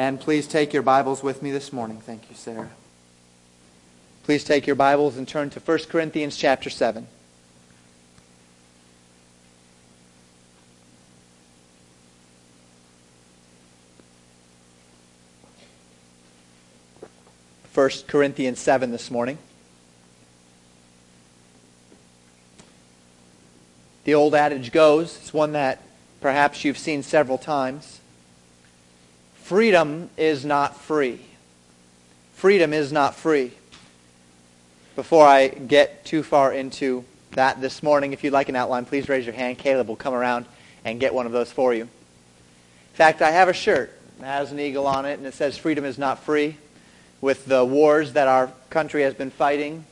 [0.00, 2.00] And please take your Bibles with me this morning.
[2.00, 2.70] Thank you, Sarah.
[4.22, 7.06] Please take your Bibles and turn to 1 Corinthians chapter 7.
[17.64, 19.36] First Corinthians 7 this morning.
[24.04, 25.82] The old adage goes, it's one that
[26.22, 27.99] perhaps you've seen several times.
[29.50, 31.18] Freedom is not free.
[32.34, 33.50] Freedom is not free.
[34.94, 39.08] Before I get too far into that this morning, if you'd like an outline, please
[39.08, 39.58] raise your hand.
[39.58, 40.46] Caleb will come around
[40.84, 41.82] and get one of those for you.
[41.82, 41.88] In
[42.92, 45.84] fact, I have a shirt that has an eagle on it, and it says, Freedom
[45.84, 46.56] is not free,
[47.20, 49.84] with the wars that our country has been fighting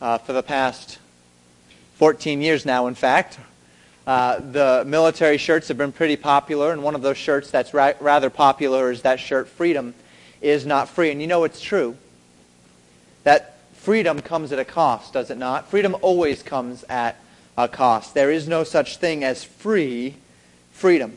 [0.00, 1.00] uh, for the past
[1.96, 3.40] 14 years now, in fact.
[4.06, 7.92] Uh, the military shirts have been pretty popular, and one of those shirts that's ra-
[8.00, 9.94] rather popular is that shirt, Freedom
[10.42, 11.10] is not free.
[11.10, 11.96] And you know it's true.
[13.24, 15.70] That freedom comes at a cost, does it not?
[15.70, 17.16] Freedom always comes at
[17.56, 18.14] a cost.
[18.14, 20.16] There is no such thing as free
[20.72, 21.16] freedom.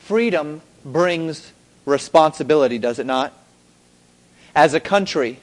[0.00, 1.52] Freedom brings
[1.84, 3.32] responsibility, does it not?
[4.54, 5.38] As a country,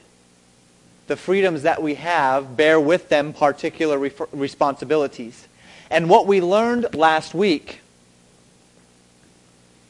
[1.06, 5.46] the freedoms that we have bear with them particular re- responsibilities.
[5.90, 7.80] And what we learned last week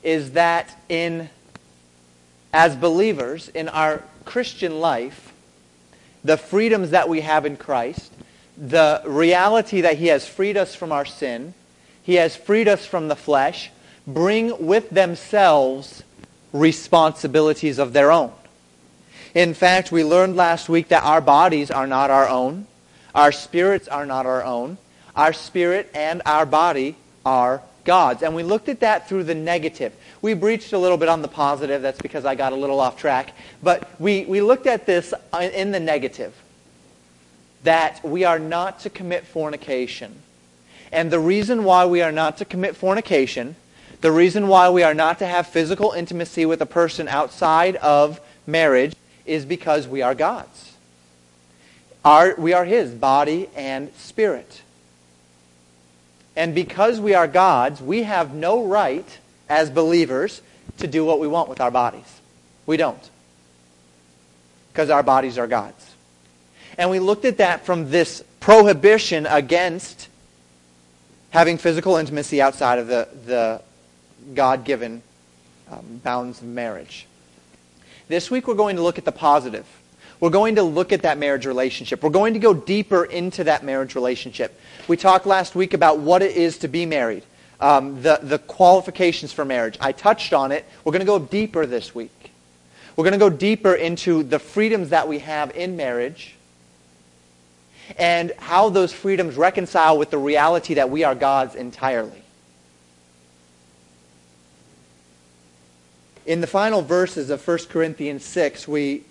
[0.03, 1.31] is that in
[2.53, 5.33] as believers in our Christian life,
[6.25, 8.13] the freedoms that we have in Christ,
[8.57, 11.55] the reality that he has freed us from our sin,
[12.03, 13.71] he has freed us from the flesh,
[14.07, 16.03] bring with themselves
[16.53, 18.33] responsibilities of their own.
[19.35, 22.67] In fact, we learned last week that our bodies are not our own.
[23.15, 24.79] Our spirits are not our own.
[25.17, 28.23] Our spirit and our body are God's.
[28.23, 29.95] And we looked at that through the negative.
[30.21, 31.81] We breached a little bit on the positive.
[31.81, 33.33] That's because I got a little off track.
[33.63, 36.35] But we, we looked at this in the negative.
[37.65, 40.17] That we are not to commit fornication.
[40.93, 43.57] And the reason why we are not to commit fornication,
[44.03, 48.21] the reason why we are not to have physical intimacy with a person outside of
[48.47, 48.95] marriage
[49.25, 50.75] is because we are God's.
[52.05, 54.63] Our, we are His body and spirit.
[56.37, 60.43] And because we are God's, we have no right as believers
[60.79, 62.21] to do what we want with our bodies.
[62.67, 63.11] We don't.
[64.73, 65.95] Because our bodies are God's.
[66.77, 70.09] And we looked at that from this prohibition against
[71.31, 73.63] having physical intimacy outside of the, the
[74.35, 75.03] God-given
[75.71, 77.07] um, bounds of marriage.
[78.09, 79.67] This week we're going to look at the positive.
[80.21, 82.03] We're going to look at that marriage relationship.
[82.03, 84.59] We're going to go deeper into that marriage relationship.
[84.89, 87.23] We talked last week about what it is to be married,
[87.61, 89.77] um, the, the qualifications for marriage.
[89.81, 90.65] I touched on it.
[90.85, 92.33] We're going to go deeper this week.
[92.97, 96.35] We're going to go deeper into the freedoms that we have in marriage
[97.99, 102.23] and how those freedoms reconcile with the reality that we are God's entirely.
[106.25, 109.05] In the final verses of 1 Corinthians 6, we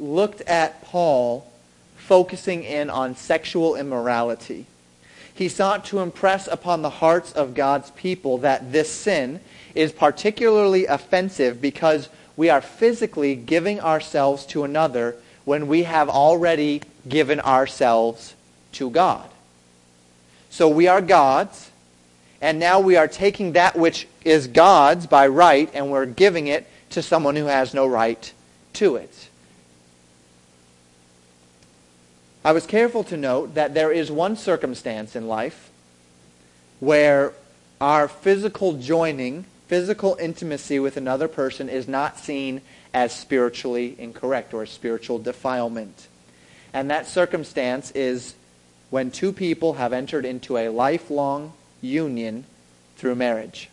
[0.00, 1.46] looked at Paul
[1.96, 4.66] focusing in on sexual immorality.
[5.32, 9.40] He sought to impress upon the hearts of God's people that this sin
[9.74, 16.82] is particularly offensive because we are physically giving ourselves to another when we have already
[17.08, 18.34] given ourselves
[18.72, 19.28] to God.
[20.50, 21.70] So we are God's,
[22.40, 26.66] and now we are taking that which is God's by right, and we're giving it
[26.90, 28.32] to someone who has no right
[28.74, 29.29] to it.
[32.42, 35.70] I was careful to note that there is one circumstance in life
[36.78, 37.34] where
[37.82, 42.62] our physical joining, physical intimacy with another person is not seen
[42.94, 46.08] as spiritually incorrect or spiritual defilement.
[46.72, 48.34] And that circumstance is
[48.88, 51.52] when two people have entered into a lifelong
[51.82, 52.44] union
[52.96, 53.68] through marriage.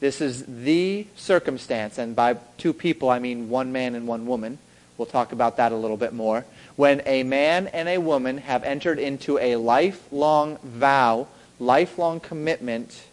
[0.00, 4.58] This is the circumstance, and by two people I mean one man and one woman.
[4.96, 6.44] We'll talk about that a little bit more
[6.76, 11.28] when a man and a woman have entered into a lifelong vow,
[11.60, 13.04] lifelong commitment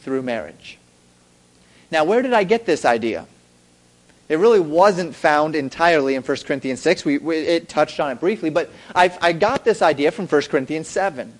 [0.00, 0.78] through marriage.
[1.90, 3.26] Now, where did I get this idea?
[4.28, 7.04] It really wasn't found entirely in 1 Corinthians 6.
[7.04, 10.42] We, we, it touched on it briefly, but I've, I got this idea from 1
[10.42, 11.32] Corinthians 7,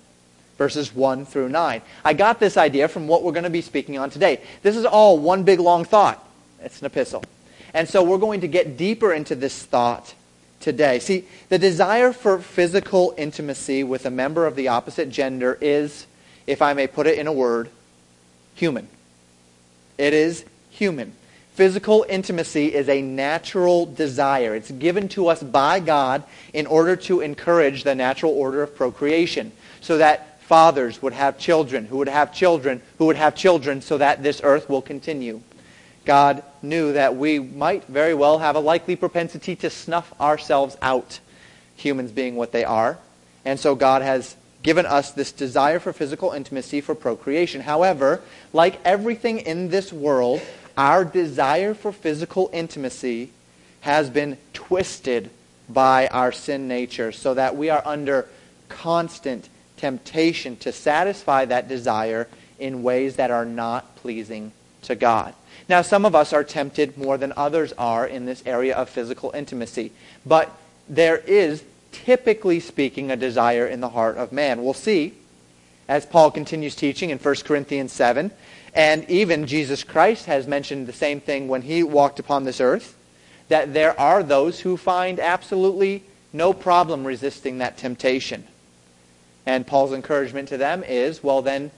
[0.57, 1.81] verses 1 through 9.
[2.03, 4.41] I got this idea from what we're going to be speaking on today.
[4.61, 6.25] This is all one big long thought.
[6.61, 7.23] It's an epistle.
[7.73, 10.13] And so we're going to get deeper into this thought
[10.61, 10.99] today.
[10.99, 16.05] See, the desire for physical intimacy with a member of the opposite gender is,
[16.47, 17.69] if I may put it in a word,
[18.55, 18.87] human.
[19.97, 21.13] It is human.
[21.53, 24.55] Physical intimacy is a natural desire.
[24.55, 26.23] It's given to us by God
[26.53, 31.85] in order to encourage the natural order of procreation, so that fathers would have children,
[31.85, 35.41] who would have children, who would have children, so that this earth will continue.
[36.05, 41.19] God knew that we might very well have a likely propensity to snuff ourselves out,
[41.75, 42.97] humans being what they are.
[43.45, 47.61] And so God has given us this desire for physical intimacy for procreation.
[47.61, 48.21] However,
[48.53, 50.41] like everything in this world,
[50.77, 53.31] our desire for physical intimacy
[53.81, 55.29] has been twisted
[55.67, 58.27] by our sin nature so that we are under
[58.69, 62.27] constant temptation to satisfy that desire
[62.59, 64.51] in ways that are not pleasing
[64.83, 65.33] to God.
[65.69, 69.31] Now, some of us are tempted more than others are in this area of physical
[69.33, 69.91] intimacy,
[70.25, 70.51] but
[70.89, 74.63] there is, typically speaking, a desire in the heart of man.
[74.63, 75.13] We'll see
[75.87, 78.31] as Paul continues teaching in 1 Corinthians 7,
[78.73, 82.97] and even Jesus Christ has mentioned the same thing when he walked upon this earth,
[83.49, 88.47] that there are those who find absolutely no problem resisting that temptation.
[89.45, 91.71] And Paul's encouragement to them is, well, then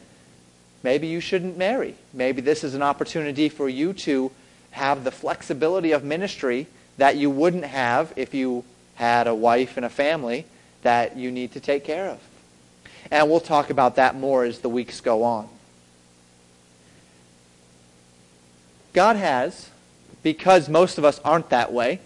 [0.84, 1.96] Maybe you shouldn't marry.
[2.14, 4.32] Maybe this is an opportunity for you to
[4.72, 8.66] have the flexibility of ministry that you wouldn't have if you
[8.96, 10.46] had a wife and a family
[10.82, 12.20] that you need to take care of.
[13.10, 15.48] And we'll talk about that more as the weeks go on.
[18.92, 19.70] God has,
[20.22, 22.00] because most of us aren't that way,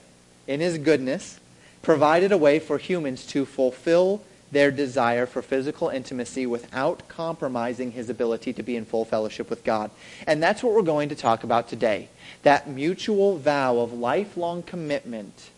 [0.47, 1.39] in his goodness,
[1.81, 4.21] provided a way for humans to fulfill
[4.51, 9.63] their desire for physical intimacy without compromising his ability to be in full fellowship with
[9.63, 9.91] God.
[10.25, 12.09] And that's what we're going to talk about today.
[12.43, 15.49] That mutual vow of lifelong commitment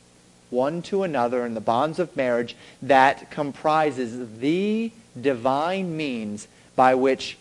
[0.49, 7.37] one to another in the bonds of marriage that comprises the divine means by which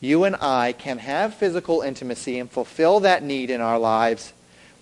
[0.00, 4.32] you and I can have physical intimacy and fulfill that need in our lives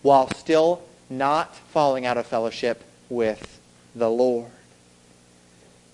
[0.02, 3.60] while still not falling out of fellowship with
[3.94, 4.50] the Lord.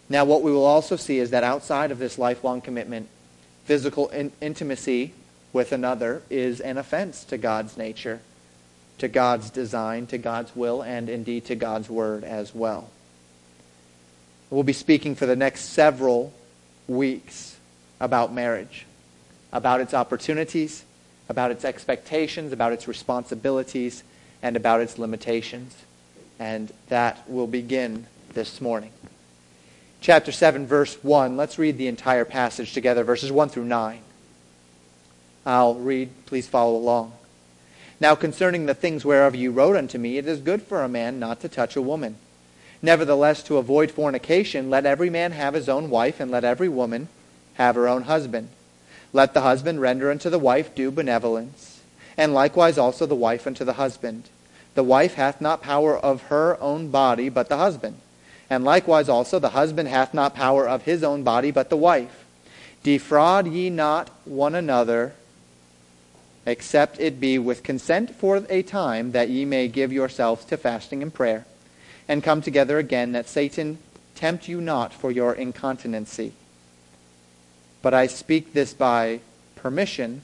[0.09, 3.09] Now, what we will also see is that outside of this lifelong commitment,
[3.65, 5.13] physical in- intimacy
[5.53, 8.21] with another is an offense to God's nature,
[8.99, 12.91] to God's design, to God's will, and indeed to God's word as well.
[14.49, 16.33] We'll be speaking for the next several
[16.87, 17.57] weeks
[17.99, 18.87] about marriage,
[19.53, 20.85] about its opportunities,
[21.29, 24.05] about its expectations, about its responsibilities,
[24.41, 25.75] and about its limitations.
[26.39, 28.93] And that will begin this morning
[30.07, 31.37] chapter 7, verse 1.
[31.37, 33.99] Let's read the entire passage together, verses 1 through 9.
[35.45, 36.11] I'll read.
[36.27, 37.13] Please follow along.
[37.99, 41.19] Now concerning the things whereof you wrote unto me, it is good for a man
[41.19, 42.19] not to touch a woman.
[42.81, 47.09] Nevertheless, to avoid fornication, let every man have his own wife, and let every woman
[47.55, 48.51] have her own husband.
[49.13, 51.81] Let the husband render unto the wife due benevolence,
[52.17, 54.29] and likewise also the wife unto the husband.
[54.77, 57.99] The wife hath not power of her own body, but the husband.
[58.49, 62.25] And likewise also the husband hath not power of his own body, but the wife.
[62.83, 65.15] Defraud ye not one another,
[66.45, 71.03] except it be with consent for a time, that ye may give yourselves to fasting
[71.03, 71.45] and prayer,
[72.07, 73.79] and come together again, that Satan
[74.15, 76.33] tempt you not for your incontinency.
[77.83, 79.21] But I speak this by
[79.57, 80.23] permission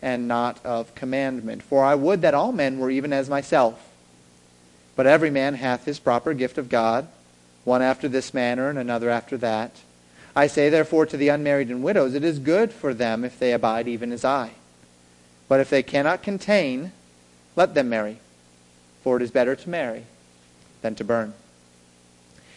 [0.00, 1.62] and not of commandment.
[1.62, 3.88] For I would that all men were even as myself.
[4.94, 7.08] But every man hath his proper gift of God
[7.66, 9.72] one after this manner and another after that.
[10.36, 13.52] I say therefore to the unmarried and widows, it is good for them if they
[13.52, 14.52] abide even as I.
[15.48, 16.92] But if they cannot contain,
[17.56, 18.20] let them marry,
[19.02, 20.04] for it is better to marry
[20.80, 21.34] than to burn.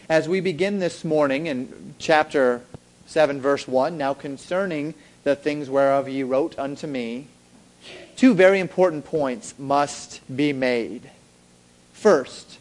[0.08, 2.62] As we begin this morning in chapter
[3.06, 7.26] 7, verse 1, now concerning the things whereof ye wrote unto me,
[8.14, 11.10] two very important points must be made.
[11.92, 12.59] First,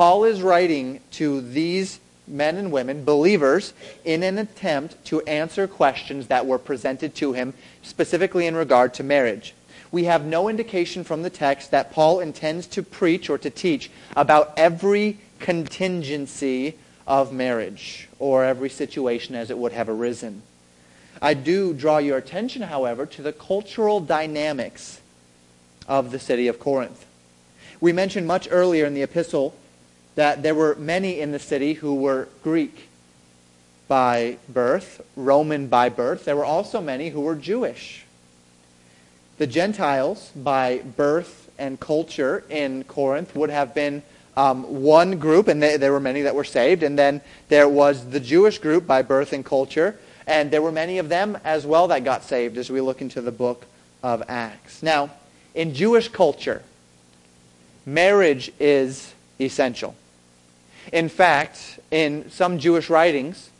[0.00, 6.28] Paul is writing to these men and women, believers, in an attempt to answer questions
[6.28, 7.52] that were presented to him,
[7.82, 9.52] specifically in regard to marriage.
[9.92, 13.90] We have no indication from the text that Paul intends to preach or to teach
[14.16, 20.40] about every contingency of marriage or every situation as it would have arisen.
[21.20, 25.02] I do draw your attention, however, to the cultural dynamics
[25.86, 27.04] of the city of Corinth.
[27.82, 29.54] We mentioned much earlier in the epistle
[30.20, 32.90] that there were many in the city who were Greek
[33.88, 36.26] by birth, Roman by birth.
[36.26, 38.04] There were also many who were Jewish.
[39.38, 44.02] The Gentiles by birth and culture in Corinth would have been
[44.36, 46.82] um, one group, and they, there were many that were saved.
[46.82, 50.98] And then there was the Jewish group by birth and culture, and there were many
[50.98, 53.64] of them as well that got saved as we look into the book
[54.02, 54.82] of Acts.
[54.82, 55.08] Now,
[55.54, 56.62] In Jewish culture,
[57.86, 59.94] marriage is essential.
[60.92, 63.50] In fact, in some Jewish writings,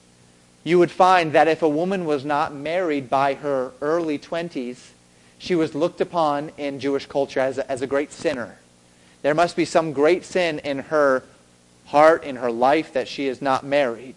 [0.65, 4.91] you would find that if a woman was not married by her early 20s,
[5.39, 8.59] she was looked upon in Jewish culture as a, as a great sinner.
[9.23, 11.25] There must be some great sin in her
[11.87, 14.15] heart, in her life, that she is not married.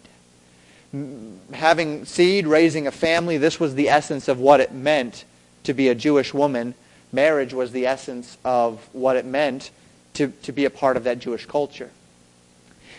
[1.52, 5.24] Having seed, raising a family, this was the essence of what it meant
[5.64, 6.74] to be a Jewish woman.
[7.10, 9.70] Marriage was the essence of what it meant
[10.14, 11.90] to, to be a part of that Jewish culture.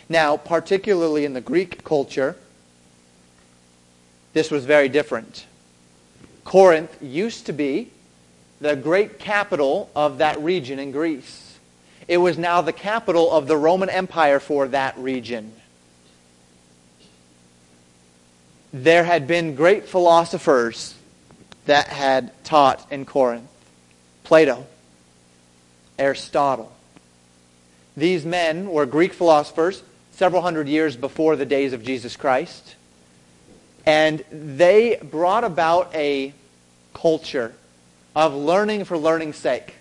[0.07, 2.35] Now, particularly in the Greek culture,
[4.33, 5.45] this was very different.
[6.43, 7.89] Corinth used to be
[8.61, 11.57] the great capital of that region in Greece.
[12.07, 15.51] It was now the capital of the Roman Empire for that region.
[18.71, 20.93] There had been great philosophers
[21.65, 23.49] that had taught in Corinth.
[24.23, 24.67] Plato,
[25.97, 26.71] Aristotle.
[27.97, 29.81] These men were Greek philosophers
[30.15, 32.75] several hundred years before the days of Jesus Christ.
[33.85, 36.33] And they brought about a
[36.93, 37.53] culture
[38.15, 39.75] of learning for learning's sake.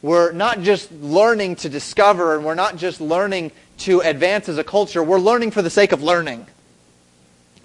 [0.00, 4.64] We're not just learning to discover, and we're not just learning to advance as a
[4.64, 5.02] culture.
[5.02, 6.46] We're learning for the sake of learning,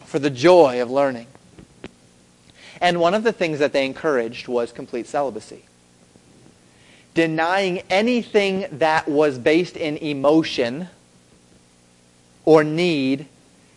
[0.05, 1.27] for the joy of learning.
[2.81, 5.63] And one of the things that they encouraged was complete celibacy.
[7.13, 10.87] Denying anything that was based in emotion
[12.49, 13.27] or need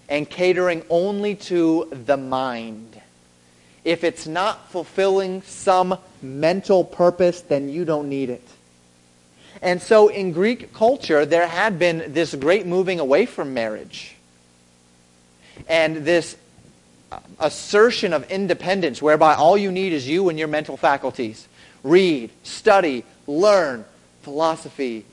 [0.08, 2.98] and catering only to the mind.
[3.84, 8.48] If it's not fulfilling some mental purpose, then you don't need it.
[9.60, 14.16] And so in Greek culture, there had been this great moving away from marriage.
[15.68, 16.34] And this
[17.38, 21.46] assertion of independence whereby all you need is you and your mental faculties.
[21.84, 23.84] Read, study, learn,
[24.22, 25.04] philosophy,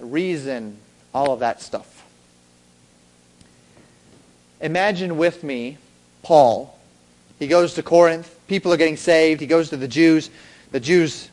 [0.00, 0.78] reason,
[1.12, 1.93] all of that stuff.
[4.64, 5.76] Imagine with me
[6.22, 6.74] Paul.
[7.38, 8.34] He goes to Corinth.
[8.48, 9.42] People are getting saved.
[9.42, 10.30] He goes to the Jews.
[10.72, 11.28] The Jews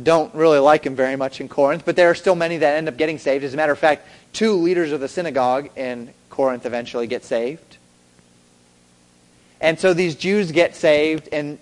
[0.00, 2.86] don't really like him very much in Corinth, but there are still many that end
[2.86, 3.42] up getting saved.
[3.42, 7.76] As a matter of fact, two leaders of the synagogue in Corinth eventually get saved.
[9.60, 11.58] And so these Jews get saved, and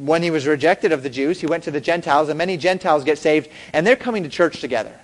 [0.00, 3.04] when he was rejected of the Jews, he went to the Gentiles, and many Gentiles
[3.04, 4.98] get saved, and they're coming to church together.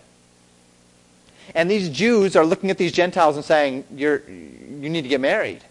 [1.55, 5.21] And these Jews are looking at these Gentiles and saying, You're, you need to get
[5.21, 5.63] married.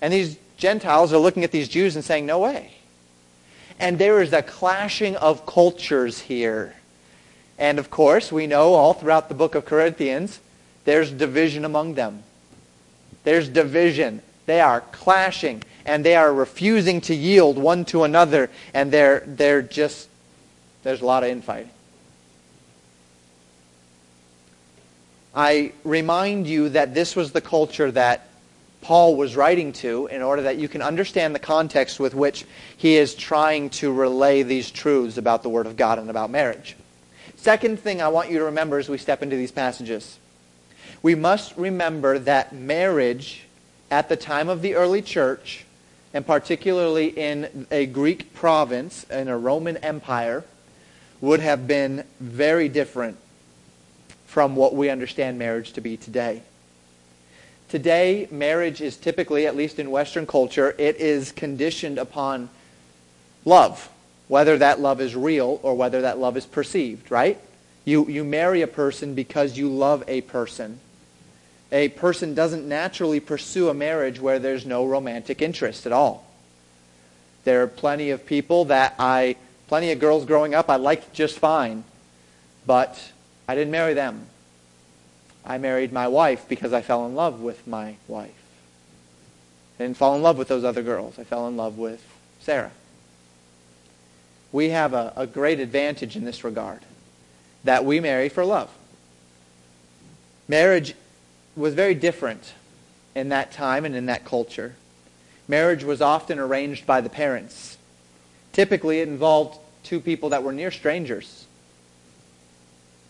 [0.00, 2.72] And these Gentiles are looking at these Jews and saying, no way.
[3.78, 6.74] And there is a clashing of cultures here.
[7.58, 10.40] And of course, we know all throughout the book of Corinthians,
[10.84, 12.24] there's division among them.
[13.22, 14.20] There's division.
[14.46, 19.62] They are clashing and they are refusing to yield one to another and they're, they're
[19.62, 20.08] just,
[20.82, 21.70] there's a lot of infighting.
[25.38, 28.28] I remind you that this was the culture that
[28.80, 32.44] Paul was writing to in order that you can understand the context with which
[32.76, 36.74] he is trying to relay these truths about the Word of God and about marriage.
[37.36, 40.18] Second thing I want you to remember as we step into these passages.
[41.02, 43.44] We must remember that marriage
[43.92, 45.64] at the time of the early church,
[46.12, 50.42] and particularly in a Greek province, in a Roman empire,
[51.20, 53.18] would have been very different
[54.28, 56.42] from what we understand marriage to be today.
[57.70, 62.50] Today, marriage is typically, at least in Western culture, it is conditioned upon
[63.46, 63.88] love,
[64.28, 67.40] whether that love is real or whether that love is perceived, right?
[67.86, 70.78] You, you marry a person because you love a person.
[71.72, 76.26] A person doesn't naturally pursue a marriage where there's no romantic interest at all.
[77.44, 79.36] There are plenty of people that I,
[79.68, 81.84] plenty of girls growing up I liked just fine,
[82.66, 83.12] but
[83.48, 84.26] I didn't marry them.
[85.44, 88.30] I married my wife because I fell in love with my wife.
[89.78, 91.18] I didn't fall in love with those other girls.
[91.18, 92.04] I fell in love with
[92.40, 92.72] Sarah.
[94.52, 96.80] We have a, a great advantage in this regard
[97.64, 98.70] that we marry for love.
[100.46, 100.94] Marriage
[101.56, 102.54] was very different
[103.14, 104.74] in that time and in that culture.
[105.46, 107.78] Marriage was often arranged by the parents.
[108.52, 111.46] Typically, it involved two people that were near strangers.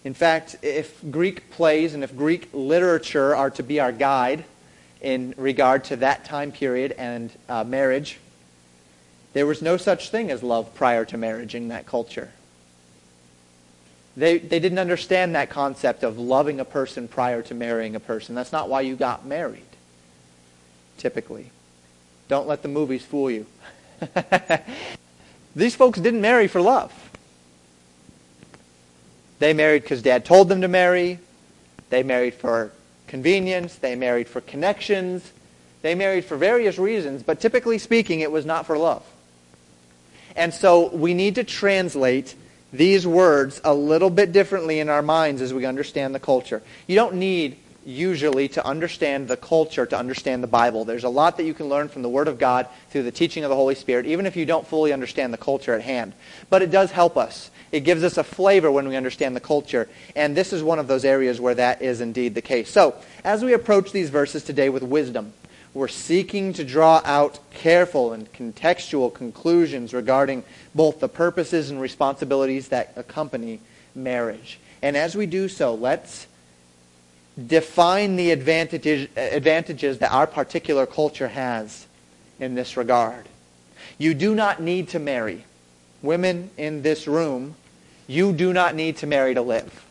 [0.09, 4.47] In fact, if Greek plays and if Greek literature are to be our guide
[5.03, 8.19] in regard to that time period and uh, marriage,
[9.35, 12.31] there was no such thing as love prior to marriage in that culture.
[14.17, 18.35] They, they didn't understand that concept of loving a person prior to marrying a person.
[18.35, 19.61] That's not why you got married,
[20.97, 21.51] typically.
[22.29, 23.45] Don't let the movies fool you.
[25.55, 27.08] These folks didn't marry for love.
[29.39, 31.19] They married because dad told them to marry.
[31.91, 32.73] They married for
[33.07, 33.77] convenience.
[33.77, 35.33] They married for connections.
[35.83, 39.05] They married for various reasons, but typically speaking, it was not for love.
[40.35, 42.35] And so we need to translate
[42.73, 46.63] these words a little bit differently in our minds as we understand the culture.
[46.87, 50.85] You don't need usually to understand the culture to understand the Bible.
[50.85, 53.45] There's a lot that you can learn from the Word of God through the teaching
[53.45, 56.13] of the Holy Spirit, even if you don't fully understand the culture at hand.
[56.51, 57.51] But it does help us.
[57.71, 59.89] It gives us a flavor when we understand the culture.
[60.17, 62.71] And this is one of those areas where that is indeed the case.
[62.71, 62.95] So,
[63.25, 65.33] as we approach these verses today with wisdom,
[65.75, 70.45] we're seeking to draw out careful and contextual conclusions regarding
[70.75, 73.61] both the purposes and responsibilities that accompany
[73.95, 74.59] marriage.
[74.83, 76.27] And as we do so, let's
[77.47, 81.87] define the advantages, advantages that our particular culture has
[82.41, 83.29] in this regard.
[83.99, 85.45] You do not need to marry.
[86.03, 87.55] Women in this room,
[88.07, 89.85] you do not need to marry to live.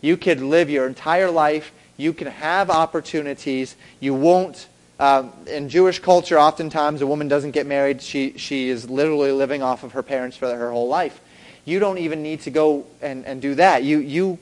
[0.00, 1.72] You could live your entire life.
[1.96, 3.76] You can have opportunities.
[4.00, 4.66] You won't
[4.98, 8.00] um, in Jewish culture, oftentimes a woman doesn't get married.
[8.00, 11.20] She, she is literally living off of her parents for her whole life.
[11.64, 13.82] You don't even need to go and, and do that.
[13.82, 14.38] You, you,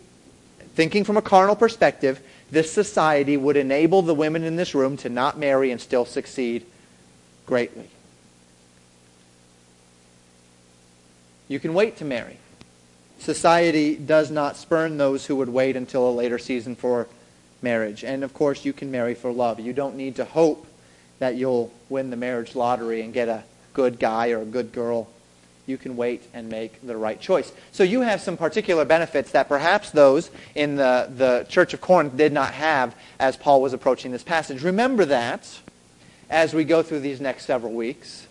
[0.74, 5.08] thinking from a carnal perspective, this society would enable the women in this room to
[5.08, 6.66] not marry and still succeed
[7.46, 7.88] greatly.
[11.52, 12.38] You can wait to marry.
[13.18, 17.08] Society does not spurn those who would wait until a later season for
[17.60, 18.04] marriage.
[18.04, 19.60] And of course, you can marry for love.
[19.60, 20.66] You don't need to hope
[21.18, 23.44] that you'll win the marriage lottery and get a
[23.74, 25.10] good guy or a good girl.
[25.66, 27.52] You can wait and make the right choice.
[27.70, 32.16] So you have some particular benefits that perhaps those in the, the Church of Corinth
[32.16, 34.62] did not have as Paul was approaching this passage.
[34.62, 35.46] Remember that
[36.30, 38.26] as we go through these next several weeks.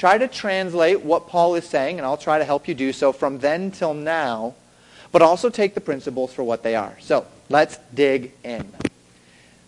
[0.00, 3.12] Try to translate what Paul is saying, and I'll try to help you do so
[3.12, 4.54] from then till now,
[5.12, 6.96] but also take the principles for what they are.
[7.00, 8.72] So, Let's dig in.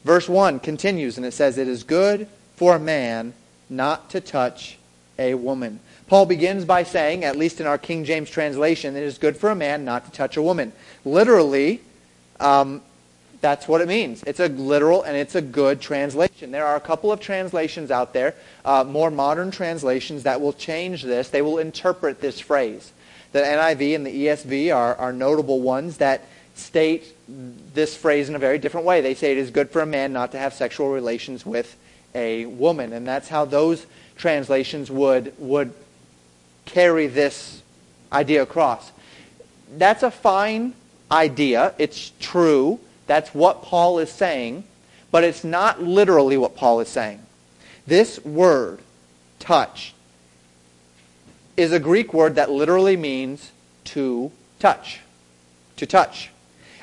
[0.04, 3.34] Verse 1 continues and it says, It is good for a man
[3.68, 4.78] not to touch
[5.18, 5.80] a woman.
[6.06, 9.50] Paul begins by saying, at least in our King James translation, it is good for
[9.50, 10.72] a man not to touch a woman.
[11.04, 11.80] Literally,
[12.38, 12.82] um,
[13.42, 14.22] that's what it means.
[14.22, 16.52] It's a literal and it's a good translation.
[16.52, 21.02] There are a couple of translations out there, uh, more modern translations, that will change
[21.02, 21.28] this.
[21.28, 22.92] They will interpret this phrase.
[23.32, 26.24] The NIV and the ESV are, are notable ones that
[26.54, 27.14] state
[27.74, 29.00] this phrase in a very different way.
[29.00, 31.76] They say it is good for a man not to have sexual relations with
[32.14, 32.92] a woman.
[32.92, 35.74] And that's how those translations would, would
[36.64, 37.62] carry this
[38.12, 38.92] idea across.
[39.76, 40.74] That's a fine
[41.10, 41.74] idea.
[41.78, 42.78] It's true.
[43.12, 44.64] That's what Paul is saying.
[45.10, 47.20] But it's not literally what Paul is saying.
[47.86, 48.78] This word,
[49.38, 49.92] touch,
[51.54, 53.52] is a Greek word that literally means
[53.84, 55.00] to touch.
[55.76, 56.30] To touch.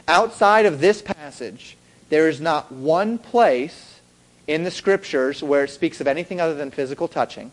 [0.07, 1.75] Outside of this passage,
[2.09, 3.99] there is not one place
[4.45, 7.51] in the scriptures where it speaks of anything other than physical touching.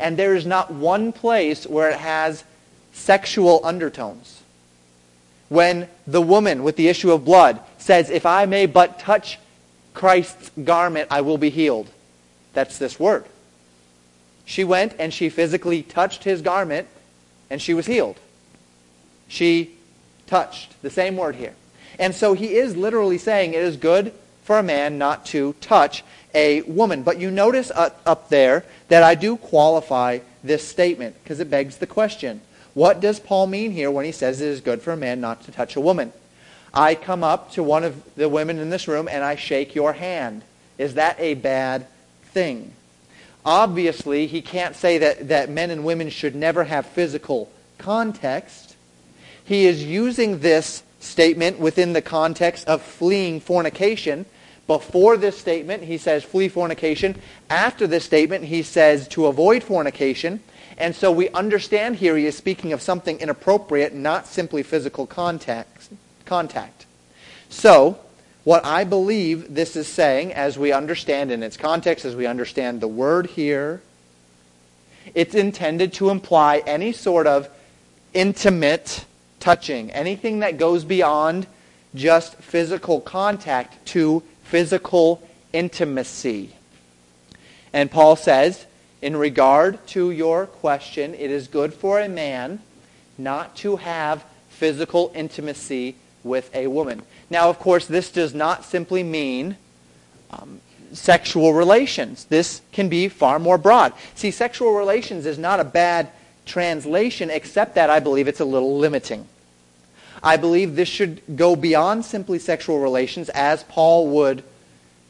[0.00, 2.42] And there is not one place where it has
[2.92, 4.42] sexual undertones.
[5.48, 9.38] When the woman with the issue of blood says, If I may but touch
[9.94, 11.90] Christ's garment, I will be healed.
[12.52, 13.24] That's this word.
[14.44, 16.88] She went and she physically touched his garment
[17.50, 18.18] and she was healed.
[19.28, 19.72] She
[20.26, 20.80] touched.
[20.82, 21.54] The same word here.
[21.98, 24.12] And so he is literally saying it is good
[24.44, 27.02] for a man not to touch a woman.
[27.02, 31.86] But you notice up there that I do qualify this statement because it begs the
[31.86, 32.40] question.
[32.74, 35.42] What does Paul mean here when he says it is good for a man not
[35.44, 36.12] to touch a woman?
[36.72, 39.92] I come up to one of the women in this room and I shake your
[39.92, 40.42] hand.
[40.76, 41.86] Is that a bad
[42.24, 42.72] thing?
[43.44, 48.76] Obviously, he can't say that, that men and women should never have physical context.
[49.44, 54.26] He is using this statement within the context of fleeing fornication.
[54.66, 57.16] Before this statement, he says flee fornication.
[57.48, 60.42] After this statement, he says to avoid fornication.
[60.76, 65.88] And so we understand here he is speaking of something inappropriate, not simply physical contact.
[66.28, 66.86] Contact.
[67.48, 67.98] So,
[68.44, 72.80] what I believe this is saying, as we understand in its context, as we understand
[72.80, 73.82] the word here,
[75.14, 77.48] it's intended to imply any sort of
[78.14, 79.04] intimate
[79.40, 81.46] touching, anything that goes beyond
[81.94, 86.54] just physical contact to physical intimacy.
[87.72, 88.66] And Paul says,
[89.00, 92.60] in regard to your question, it is good for a man
[93.16, 97.02] not to have physical intimacy with a woman.
[97.30, 99.56] Now, of course, this does not simply mean
[100.30, 100.60] um,
[100.92, 102.24] sexual relations.
[102.24, 103.92] This can be far more broad.
[104.14, 106.10] See, sexual relations is not a bad
[106.46, 109.26] translation, except that I believe it's a little limiting.
[110.22, 114.42] I believe this should go beyond simply sexual relations as Paul would,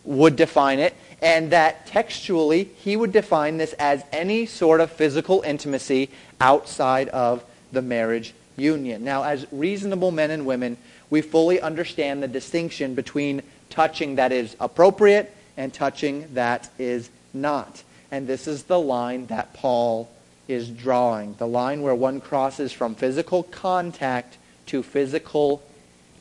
[0.04, 5.42] would define it, and that textually he would define this as any sort of physical
[5.42, 7.42] intimacy outside of
[7.72, 9.04] the marriage union.
[9.04, 10.76] Now, as reasonable men and women,
[11.10, 17.82] we fully understand the distinction between touching that is appropriate and touching that is not.
[18.10, 20.08] And this is the line that Paul
[20.46, 25.62] is drawing, the line where one crosses from physical contact to physical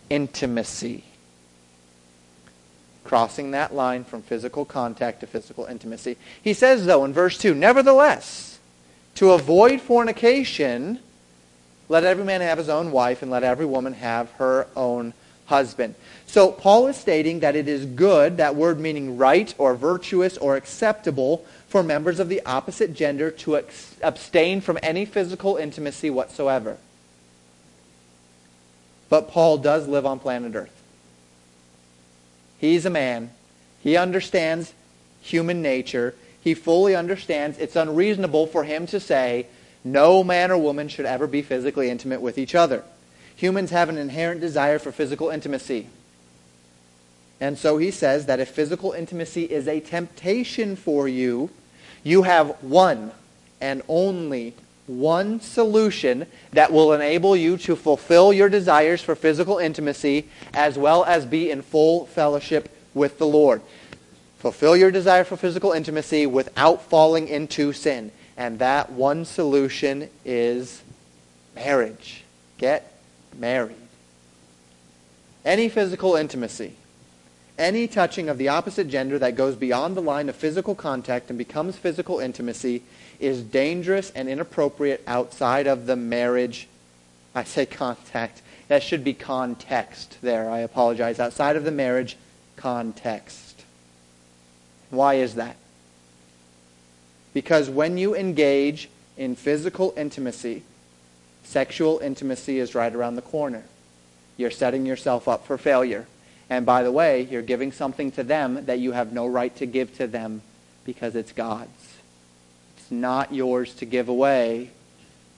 [0.09, 1.03] intimacy.
[3.05, 6.17] Crossing that line from physical contact to physical intimacy.
[6.41, 8.59] He says, though, in verse 2, Nevertheless,
[9.15, 10.99] to avoid fornication,
[11.89, 15.13] let every man have his own wife, and let every woman have her own
[15.45, 15.95] husband.
[16.25, 20.57] So Paul is stating that it is good, that word meaning right or virtuous or
[20.57, 23.61] acceptable, for members of the opposite gender to
[24.01, 26.77] abstain from any physical intimacy whatsoever.
[29.09, 30.81] But Paul does live on planet Earth.
[32.59, 33.31] He's a man.
[33.81, 34.73] He understands
[35.21, 36.15] human nature.
[36.41, 39.47] He fully understands it's unreasonable for him to say
[39.93, 42.83] no man or woman should ever be physically intimate with each other.
[43.35, 45.87] Humans have an inherent desire for physical intimacy.
[47.39, 51.51] And so he says that if physical intimacy is a temptation for you,
[52.03, 53.11] you have one
[53.61, 54.55] and only
[54.87, 61.03] one solution that will enable you to fulfill your desires for physical intimacy as well
[61.03, 63.61] as be in full fellowship with the Lord.
[64.39, 68.11] Fulfill your desire for physical intimacy without falling into sin.
[68.37, 70.83] And that one solution is
[71.55, 72.23] marriage.
[72.57, 72.93] Get
[73.37, 73.75] married.
[75.43, 76.73] Any physical intimacy,
[77.57, 81.37] any touching of the opposite gender that goes beyond the line of physical contact and
[81.37, 82.83] becomes physical intimacy
[83.19, 86.67] is dangerous and inappropriate outside of the marriage.
[87.33, 88.41] I say contact.
[88.67, 90.49] That should be context there.
[90.49, 91.19] I apologize.
[91.19, 92.17] Outside of the marriage
[92.57, 93.63] context.
[94.89, 95.55] Why is that?
[97.37, 100.63] Because when you engage in physical intimacy,
[101.43, 103.63] sexual intimacy is right around the corner.
[104.37, 106.07] You're setting yourself up for failure.
[106.49, 109.67] And by the way, you're giving something to them that you have no right to
[109.67, 110.41] give to them
[110.83, 111.69] because it's God's.
[112.75, 114.71] It's not yours to give away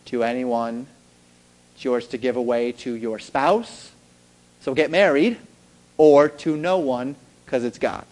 [0.05, 0.87] to anyone.
[1.75, 3.91] It's yours to give away to your spouse.
[4.61, 5.37] So get married.
[5.97, 8.08] Or to no one because it's God's.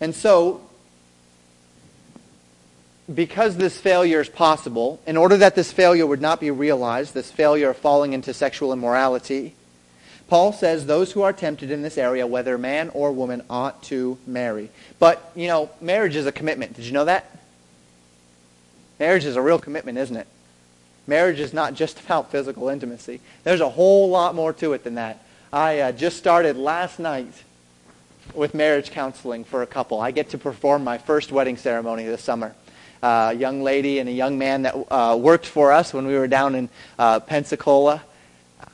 [0.00, 0.60] And so,
[3.12, 7.30] because this failure is possible, in order that this failure would not be realized, this
[7.30, 9.54] failure of falling into sexual immorality,
[10.28, 14.18] Paul says those who are tempted in this area, whether man or woman, ought to
[14.26, 14.70] marry.
[14.98, 16.74] But, you know, marriage is a commitment.
[16.74, 17.34] Did you know that?
[19.00, 20.26] Marriage is a real commitment, isn't it?
[21.06, 23.20] Marriage is not just about physical intimacy.
[23.42, 25.24] There's a whole lot more to it than that.
[25.50, 27.32] I uh, just started last night
[28.34, 30.00] with marriage counseling for a couple.
[30.00, 32.54] I get to perform my first wedding ceremony this summer.
[33.02, 36.16] Uh, a young lady and a young man that uh, worked for us when we
[36.16, 38.02] were down in uh, Pensacola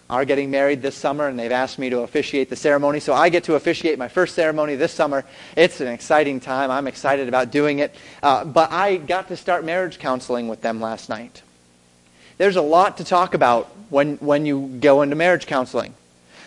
[0.08, 3.00] are getting married this summer, and they've asked me to officiate the ceremony.
[3.00, 5.24] So I get to officiate my first ceremony this summer.
[5.56, 6.70] It's an exciting time.
[6.70, 7.94] I'm excited about doing it.
[8.22, 11.42] Uh, but I got to start marriage counseling with them last night.
[12.36, 15.94] There's a lot to talk about when, when you go into marriage counseling.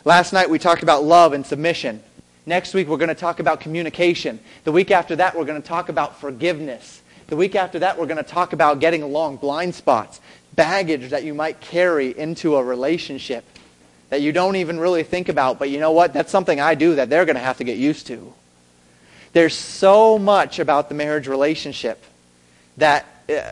[0.05, 2.03] Last night we talked about love and submission.
[2.47, 4.39] Next week, we're going to talk about communication.
[4.63, 7.01] The week after that, we're going to talk about forgiveness.
[7.27, 10.21] The week after that, we're going to talk about getting along, blind spots,
[10.55, 13.43] baggage that you might carry into a relationship
[14.09, 15.59] that you don't even really think about.
[15.59, 16.13] But you know what?
[16.13, 18.33] That's something I do that they're going to have to get used to.
[19.33, 22.01] There's so much about the marriage relationship
[22.77, 23.51] that uh,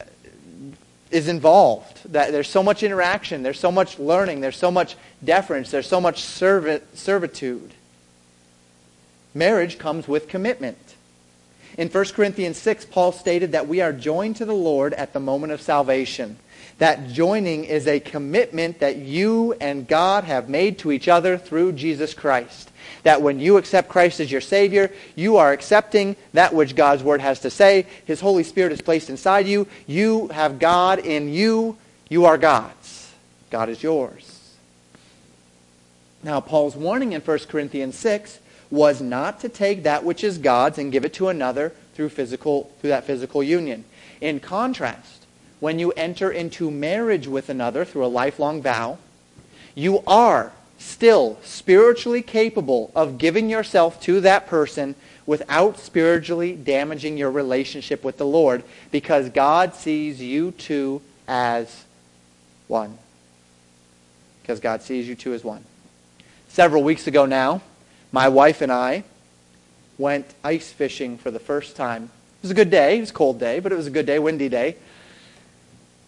[1.11, 2.13] is involved.
[2.13, 5.99] That there's so much interaction, there's so much learning, there's so much deference, there's so
[5.99, 7.73] much servitude.
[9.35, 10.95] Marriage comes with commitment.
[11.77, 15.19] In 1 Corinthians 6, Paul stated that we are joined to the Lord at the
[15.19, 16.37] moment of salvation.
[16.77, 21.73] That joining is a commitment that you and God have made to each other through
[21.73, 22.71] Jesus Christ.
[23.03, 27.19] That when you accept Christ as your Savior, you are accepting that which God's Word
[27.19, 27.87] has to say.
[28.05, 29.67] His Holy Spirit is placed inside you.
[29.85, 31.77] You have God in you.
[32.09, 33.11] You are God's.
[33.49, 34.53] God is yours.
[36.23, 38.39] Now, Paul's warning in 1 Corinthians 6
[38.75, 42.71] was not to take that which is God's and give it to another through physical
[42.79, 43.85] through that physical union.
[44.21, 45.25] In contrast,
[45.59, 48.97] when you enter into marriage with another through a lifelong vow,
[49.73, 54.93] you are still spiritually capable of giving yourself to that person
[55.25, 61.85] without spiritually damaging your relationship with the Lord because God sees you two as
[62.67, 62.97] one.
[64.41, 65.63] Because God sees you two as one.
[66.49, 67.61] Several weeks ago now,
[68.15, 69.03] my wife and I
[69.97, 72.03] went ice fishing for the first time.
[72.03, 72.95] It was a good day.
[72.95, 74.77] It was a cold day, but it was a good day, windy day.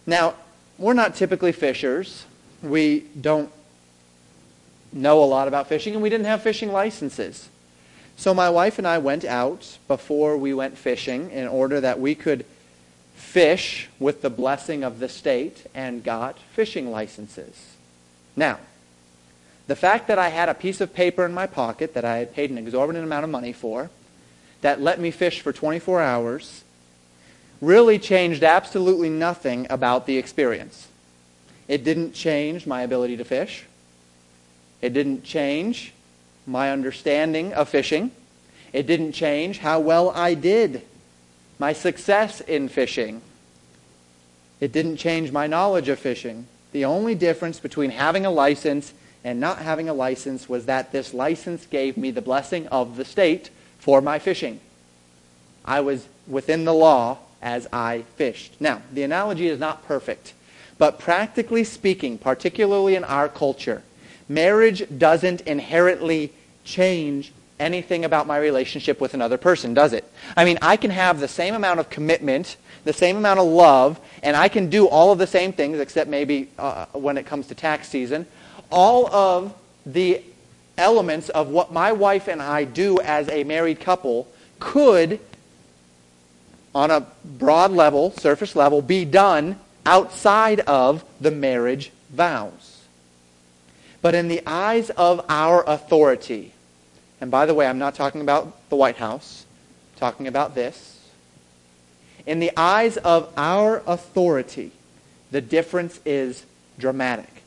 [0.06, 0.34] Now,
[0.78, 2.24] we're not typically fishers.
[2.62, 3.50] We don't
[4.90, 7.50] know a lot about fishing, and we didn't have fishing licenses.
[8.16, 12.14] So my wife and I went out before we went fishing in order that we
[12.14, 12.46] could
[13.16, 17.74] fish with the blessing of the state and got fishing licenses.
[18.34, 18.60] Now,
[19.68, 22.34] the fact that I had a piece of paper in my pocket that I had
[22.34, 23.90] paid an exorbitant amount of money for
[24.62, 26.64] that let me fish for 24 hours
[27.60, 30.88] really changed absolutely nothing about the experience.
[31.68, 33.66] It didn't change my ability to fish.
[34.80, 35.92] It didn't change
[36.46, 38.10] my understanding of fishing.
[38.72, 40.82] It didn't change how well I did,
[41.58, 43.20] my success in fishing.
[44.60, 46.46] It didn't change my knowledge of fishing.
[46.72, 51.12] The only difference between having a license and not having a license was that this
[51.12, 54.60] license gave me the blessing of the state for my fishing.
[55.64, 58.60] I was within the law as I fished.
[58.60, 60.34] Now, the analogy is not perfect,
[60.78, 63.82] but practically speaking, particularly in our culture,
[64.28, 66.32] marriage doesn't inherently
[66.64, 70.10] change anything about my relationship with another person, does it?
[70.36, 74.00] I mean, I can have the same amount of commitment, the same amount of love,
[74.22, 77.48] and I can do all of the same things, except maybe uh, when it comes
[77.48, 78.26] to tax season.
[78.70, 79.54] All of
[79.86, 80.22] the
[80.76, 84.28] elements of what my wife and I do as a married couple
[84.58, 85.20] could,
[86.74, 92.84] on a broad level, surface level, be done outside of the marriage vows.
[94.00, 96.52] But in the eyes of our authority,
[97.20, 99.44] and by the way, I'm not talking about the White House,
[99.94, 101.00] I'm talking about this.
[102.26, 104.70] In the eyes of our authority,
[105.30, 106.44] the difference is
[106.78, 107.37] dramatic.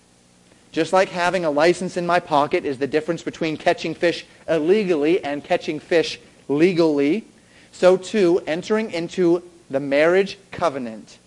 [0.72, 5.24] Just like having a license in my pocket is the difference between catching fish illegally
[5.24, 7.26] and catching fish legally,
[7.72, 11.18] so too entering into the marriage covenant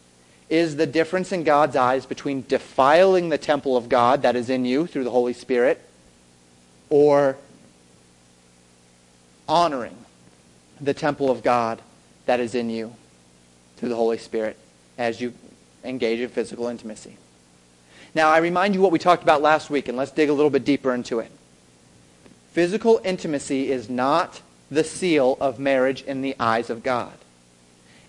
[0.48, 4.64] is the difference in God's eyes between defiling the temple of God that is in
[4.64, 5.80] you through the Holy Spirit
[6.90, 7.36] or
[9.48, 9.96] honoring
[10.80, 11.80] the temple of God
[12.26, 12.94] that is in you
[13.76, 14.56] through the Holy Spirit
[14.96, 15.34] as you
[15.82, 17.16] engage in physical intimacy.
[18.14, 20.50] Now, I remind you what we talked about last week, and let's dig a little
[20.50, 21.30] bit deeper into it.
[22.52, 27.12] Physical intimacy is not the seal of marriage in the eyes of God.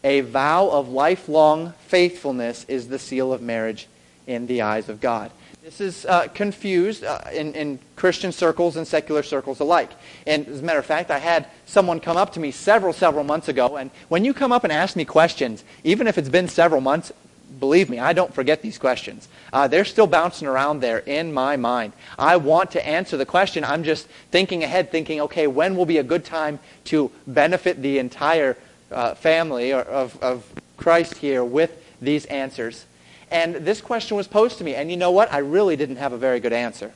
[0.03, 3.87] A vow of lifelong faithfulness is the seal of marriage
[4.27, 5.31] in the eyes of God.
[5.63, 9.89] This is uh, confused uh, in, in Christian circles and secular circles alike.
[10.27, 13.23] And as a matter of fact, I had someone come up to me several, several
[13.23, 13.75] months ago.
[13.75, 17.11] And when you come up and ask me questions, even if it's been several months,
[17.59, 19.27] believe me, I don't forget these questions.
[19.51, 21.93] Uh, they're still bouncing around there in my mind.
[22.17, 23.63] I want to answer the question.
[23.63, 27.99] I'm just thinking ahead, thinking, okay, when will be a good time to benefit the
[27.99, 28.57] entire
[28.91, 30.45] uh, family of, of
[30.77, 32.85] Christ here with these answers?
[33.31, 34.75] And this question was posed to me.
[34.75, 35.31] And you know what?
[35.33, 36.93] I really didn't have a very good answer.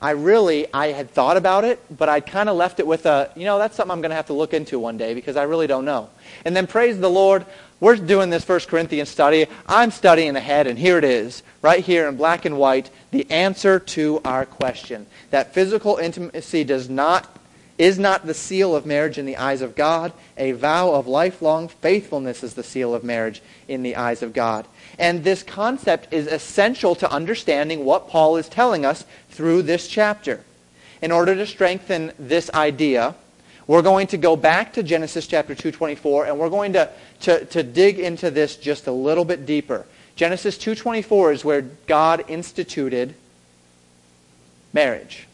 [0.00, 3.30] I really, I had thought about it, but I kind of left it with a,
[3.34, 5.42] you know, that's something I'm going to have to look into one day because I
[5.42, 6.08] really don't know.
[6.44, 7.44] And then praise the Lord,
[7.80, 9.46] we're doing this First Corinthians study.
[9.66, 13.78] I'm studying ahead, and here it is, right here in black and white, the answer
[13.80, 15.06] to our question.
[15.30, 17.34] That physical intimacy does not
[17.78, 20.12] is not the seal of marriage in the eyes of God.
[20.36, 24.66] A vow of lifelong faithfulness is the seal of marriage in the eyes of God.
[24.98, 29.04] And this concept is essential to understanding what Paul is telling us
[29.38, 30.40] through this chapter.
[31.00, 33.14] In order to strengthen this idea,
[33.68, 37.62] we're going to go back to Genesis chapter 2.24, and we're going to, to, to
[37.62, 39.86] dig into this just a little bit deeper.
[40.16, 43.14] Genesis 2.24 is where God instituted
[44.72, 45.28] marriage.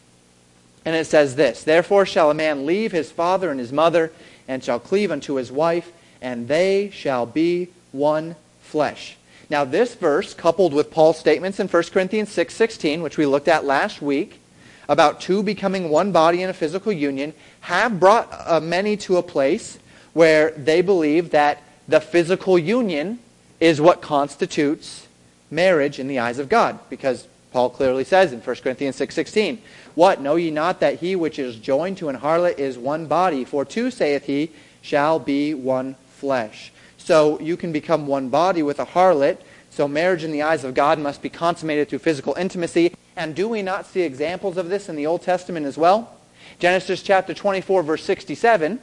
[0.85, 4.11] And it says this, Therefore shall a man leave his father and his mother,
[4.47, 5.91] and shall cleave unto his wife,
[6.21, 9.17] and they shall be one flesh.
[9.49, 13.65] Now, this verse, coupled with Paul's statements in 1 Corinthians 6.16, which we looked at
[13.65, 14.39] last week,
[14.87, 19.23] about two becoming one body in a physical union, have brought uh, many to a
[19.23, 19.79] place
[20.13, 23.19] where they believe that the physical union
[23.59, 25.07] is what constitutes
[25.51, 26.79] marriage in the eyes of God.
[26.89, 29.59] Because Paul clearly says in 1 Corinthians 6.16,
[29.93, 33.45] What, know ye not that he which is joined to an harlot is one body?
[33.45, 36.71] For two, saith he, shall be one flesh.
[37.05, 39.37] So you can become one body with a harlot.
[39.69, 42.95] So marriage in the eyes of God must be consummated through physical intimacy.
[43.15, 46.17] And do we not see examples of this in the Old Testament as well?
[46.57, 48.79] Genesis chapter 24, verse 67.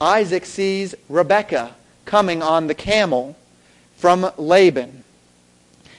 [0.00, 3.36] Isaac sees Rebekah coming on the camel,
[3.96, 5.04] from Laban.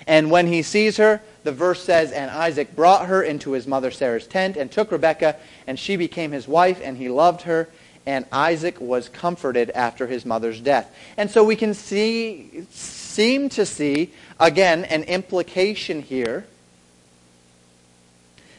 [0.05, 3.91] And when he sees her, the verse says, And Isaac brought her into his mother
[3.91, 7.69] Sarah's tent and took Rebekah, and she became his wife, and he loved her.
[8.05, 10.93] And Isaac was comforted after his mother's death.
[11.15, 16.45] And so we can see, seem to see, again, an implication here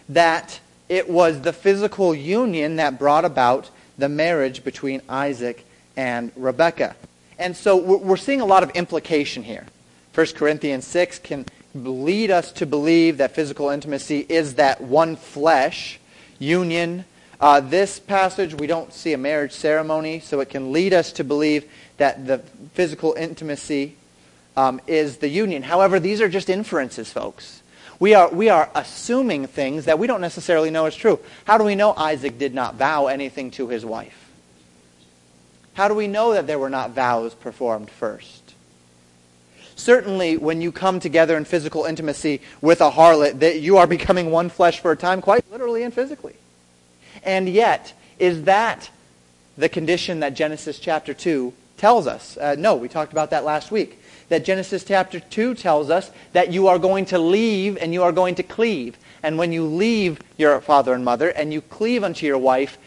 [0.08, 5.64] that it was the physical union that brought about the marriage between Isaac
[5.96, 6.96] and Rebekah.
[7.38, 9.66] And so we're seeing a lot of implication here.
[10.14, 15.98] 1 Corinthians 6 can lead us to believe that physical intimacy is that one flesh
[16.38, 17.04] union.
[17.40, 21.24] Uh, this passage, we don't see a marriage ceremony, so it can lead us to
[21.24, 22.38] believe that the
[22.74, 23.96] physical intimacy
[24.56, 25.62] um, is the union.
[25.62, 27.62] However, these are just inferences, folks.
[27.98, 31.18] We are, we are assuming things that we don't necessarily know is true.
[31.44, 34.20] How do we know Isaac did not vow anything to his wife?
[35.74, 38.54] How do we know that there were not vows performed first?
[39.76, 44.30] Certainly, when you come together in physical intimacy with a harlot, that you are becoming
[44.30, 46.36] one flesh for a time, quite literally and physically.
[47.24, 48.90] And yet, is that
[49.56, 52.36] the condition that Genesis chapter 2 tells us?
[52.36, 54.00] Uh, no, we talked about that last week.
[54.28, 58.12] That Genesis chapter 2 tells us that you are going to leave and you are
[58.12, 58.96] going to cleave.
[59.22, 62.78] And when you leave your father and mother and you cleave unto your wife,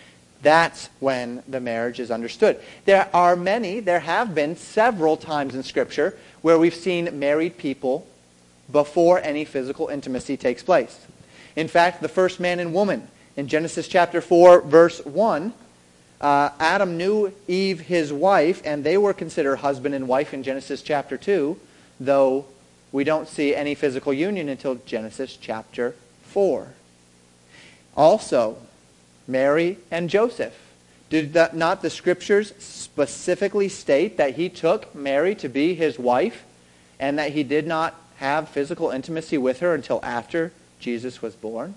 [0.41, 2.59] that's when the marriage is understood.
[2.85, 8.07] There are many, there have been several times in Scripture where we've seen married people
[8.71, 11.05] before any physical intimacy takes place.
[11.55, 15.53] In fact, the first man and woman in Genesis chapter 4, verse 1,
[16.19, 20.81] uh, Adam knew Eve, his wife, and they were considered husband and wife in Genesis
[20.81, 21.57] chapter 2,
[21.99, 22.45] though
[22.91, 26.69] we don't see any physical union until Genesis chapter 4.
[27.95, 28.57] Also,
[29.27, 30.55] Mary and Joseph.
[31.09, 36.43] Did that, not the scriptures specifically state that he took Mary to be his wife
[36.99, 41.75] and that he did not have physical intimacy with her until after Jesus was born?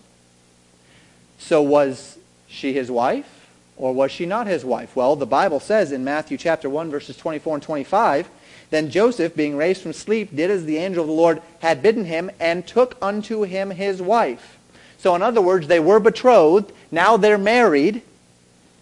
[1.41, 4.95] So was she his wife or was she not his wife?
[4.95, 8.29] Well, the Bible says in Matthew chapter 1 verses 24 and 25,
[8.69, 12.05] then Joseph, being raised from sleep, did as the angel of the Lord had bidden
[12.05, 14.59] him and took unto him his wife.
[14.99, 18.03] So in other words, they were betrothed, now they're married,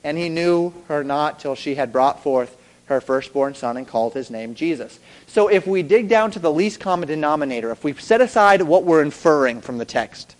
[0.04, 2.54] and he knew her not till she had brought forth
[2.86, 4.98] her firstborn son and called his name Jesus.
[5.26, 8.84] So if we dig down to the least common denominator, if we set aside what
[8.84, 10.34] we're inferring from the text,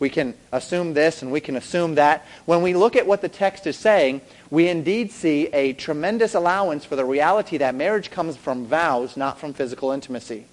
[0.00, 2.24] we can assume this and we can assume that.
[2.44, 6.84] When we look at what the text is saying, we indeed see a tremendous allowance
[6.84, 10.46] for the reality that marriage comes from vows, not from physical intimacy.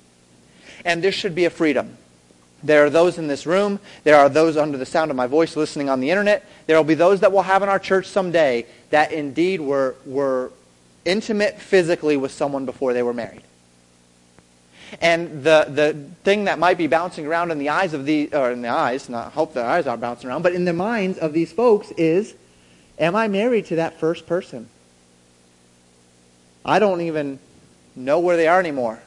[0.83, 1.97] And this should be a freedom.
[2.63, 3.79] There are those in this room.
[4.03, 6.43] There are those under the sound of my voice listening on the internet.
[6.65, 10.51] There will be those that we'll have in our church someday that indeed were, were
[11.05, 13.43] intimate physically with someone before they were married.
[15.01, 18.51] And the, the thing that might be bouncing around in the eyes of the, or
[18.51, 21.33] in the eyes, not hope the eyes aren't bouncing around, but in the minds of
[21.33, 22.33] these folks is,
[22.97, 24.69] am I married to that first person?
[26.63, 27.39] I don't even
[27.95, 28.99] know where they are anymore.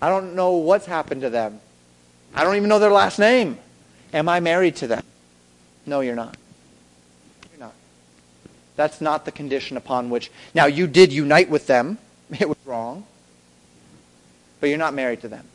[0.00, 1.60] I don't know what's happened to them.
[2.34, 3.58] I don't even know their last name.
[4.12, 5.04] Am I married to them?
[5.86, 6.36] No, you're not.
[7.52, 7.74] You're not.
[8.76, 10.30] That's not the condition upon which.
[10.54, 11.98] Now, you did unite with them.
[12.40, 13.06] It was wrong.
[14.60, 15.46] But you're not married to them,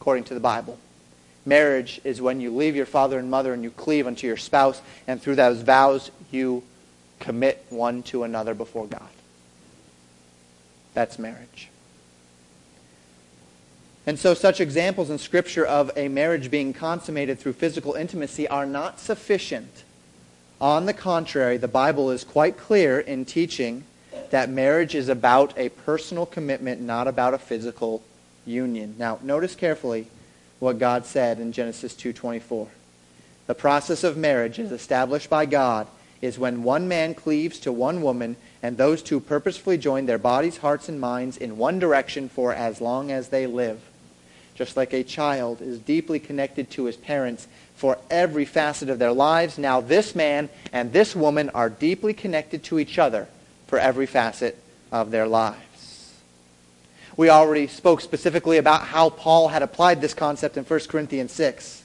[0.00, 0.78] according to the Bible.
[1.44, 4.80] Marriage is when you leave your father and mother and you cleave unto your spouse,
[5.06, 6.62] and through those vows you
[7.18, 9.08] commit one to another before God.
[10.94, 11.68] That's marriage.
[14.06, 18.66] And so such examples in Scripture of a marriage being consummated through physical intimacy are
[18.66, 19.84] not sufficient.
[20.60, 23.84] On the contrary, the Bible is quite clear in teaching
[24.30, 28.02] that marriage is about a personal commitment, not about a physical
[28.44, 28.94] union.
[28.98, 30.08] Now, notice carefully
[30.58, 32.68] what God said in Genesis 2:24.
[33.46, 35.86] The process of marriage is established by God
[36.20, 40.58] is when one man cleaves to one woman and those two purposefully join their bodies,
[40.58, 43.80] hearts, and minds in one direction for as long as they live
[44.54, 49.12] just like a child is deeply connected to his parents for every facet of their
[49.12, 53.26] lives, now this man and this woman are deeply connected to each other
[53.72, 54.58] for every facet
[54.92, 56.12] of their lives.
[57.16, 61.82] We already spoke specifically about how Paul had applied this concept in 1 Corinthians 6.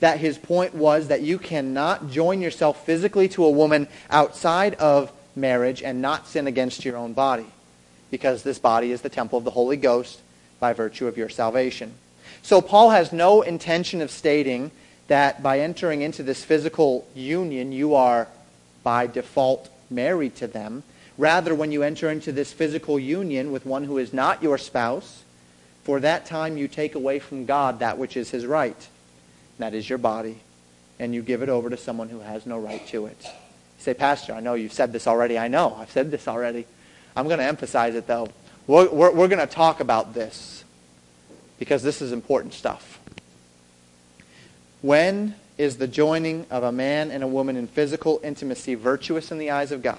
[0.00, 5.12] That his point was that you cannot join yourself physically to a woman outside of
[5.36, 7.46] marriage and not sin against your own body,
[8.10, 10.18] because this body is the temple of the Holy Ghost
[10.58, 11.92] by virtue of your salvation.
[12.42, 14.72] So Paul has no intention of stating
[15.06, 18.26] that by entering into this physical union, you are
[18.82, 20.82] by default married to them.
[21.20, 25.22] Rather, when you enter into this physical union with one who is not your spouse,
[25.84, 28.88] for that time you take away from God that which is his right.
[29.58, 30.38] That is your body.
[30.98, 33.18] And you give it over to someone who has no right to it.
[33.22, 33.30] You
[33.80, 35.38] say, Pastor, I know you've said this already.
[35.38, 35.76] I know.
[35.78, 36.64] I've said this already.
[37.14, 38.30] I'm going to emphasize it, though.
[38.66, 40.64] We're, we're, we're going to talk about this
[41.58, 42.98] because this is important stuff.
[44.80, 49.36] When is the joining of a man and a woman in physical intimacy virtuous in
[49.36, 49.98] the eyes of God?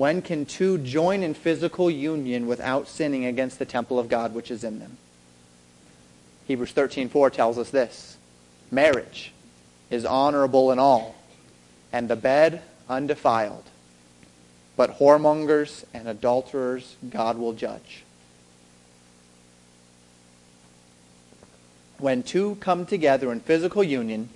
[0.00, 4.50] When can two join in physical union without sinning against the temple of God which
[4.50, 4.96] is in them?
[6.46, 8.16] Hebrews 13:4 tells us this.
[8.70, 9.30] Marriage
[9.90, 11.16] is honorable in all,
[11.92, 13.64] and the bed undefiled.
[14.74, 18.04] But whoremongers and adulterers God will judge.
[21.98, 24.30] When two come together in physical union,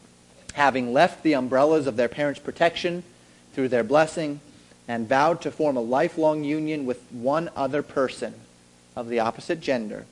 [0.52, 3.02] having left the umbrellas of their parents' protection
[3.54, 4.42] through their blessing,
[4.86, 8.34] and vowed to form a lifelong union with one other person
[8.94, 10.06] of the opposite gender,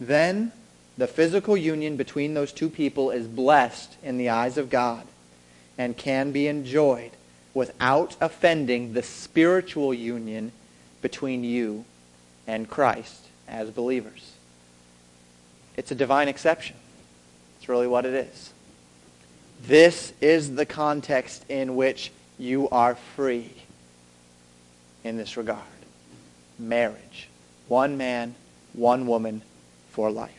[0.00, 0.52] then
[0.98, 5.06] the physical union between those two people is blessed in the eyes of God
[5.78, 7.12] and can be enjoyed
[7.54, 10.52] without offending the spiritual union
[11.02, 11.84] between you
[12.46, 14.32] and Christ as believers.
[15.76, 16.76] It's a divine exception.
[17.58, 18.52] It's really what it is.
[19.62, 23.52] This is the context in which you are free
[25.06, 25.60] in this regard.
[26.58, 27.28] Marriage.
[27.68, 28.34] One man,
[28.72, 29.42] one woman
[29.90, 30.32] for life.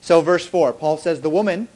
[0.00, 1.68] So verse 4, Paul says, The woman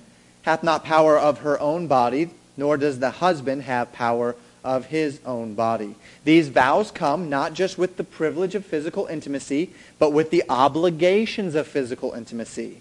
[0.42, 5.20] hath not power of her own body, nor does the husband have power of his
[5.24, 5.94] own body.
[6.24, 11.54] These vows come not just with the privilege of physical intimacy, but with the obligations
[11.54, 12.80] of physical intimacy.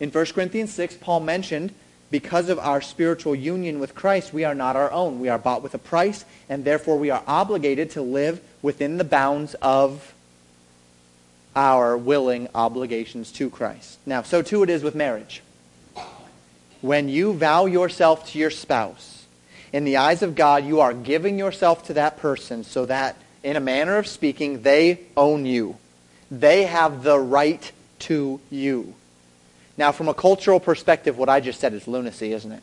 [0.00, 1.72] In 1 Corinthians 6, Paul mentioned
[2.14, 5.18] because of our spiritual union with Christ, we are not our own.
[5.18, 9.04] We are bought with a price, and therefore we are obligated to live within the
[9.04, 10.14] bounds of
[11.56, 13.98] our willing obligations to Christ.
[14.06, 15.42] Now, so too it is with marriage.
[16.82, 19.26] When you vow yourself to your spouse,
[19.72, 23.56] in the eyes of God, you are giving yourself to that person so that, in
[23.56, 25.78] a manner of speaking, they own you.
[26.30, 27.72] They have the right
[28.06, 28.94] to you.
[29.76, 32.62] Now, from a cultural perspective, what I just said is lunacy, isn't it?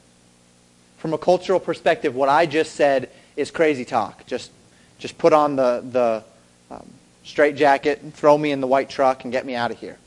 [0.98, 4.26] From a cultural perspective, what I just said is crazy talk.
[4.28, 4.52] Just,
[5.00, 6.24] just put on the, the
[6.74, 6.86] um,
[7.24, 9.98] straight jacket, and throw me in the white truck, and get me out of here.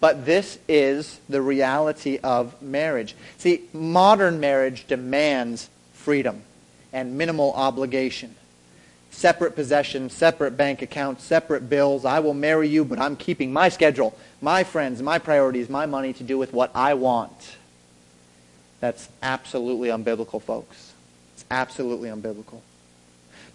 [0.00, 3.14] But this is the reality of marriage.
[3.38, 6.42] See, modern marriage demands freedom
[6.92, 8.34] and minimal obligation
[9.14, 12.04] separate possessions, separate bank accounts, separate bills.
[12.04, 16.12] I will marry you, but I'm keeping my schedule, my friends, my priorities, my money
[16.14, 17.56] to do with what I want.
[18.80, 20.92] That's absolutely unbiblical, folks.
[21.34, 22.60] It's absolutely unbiblical.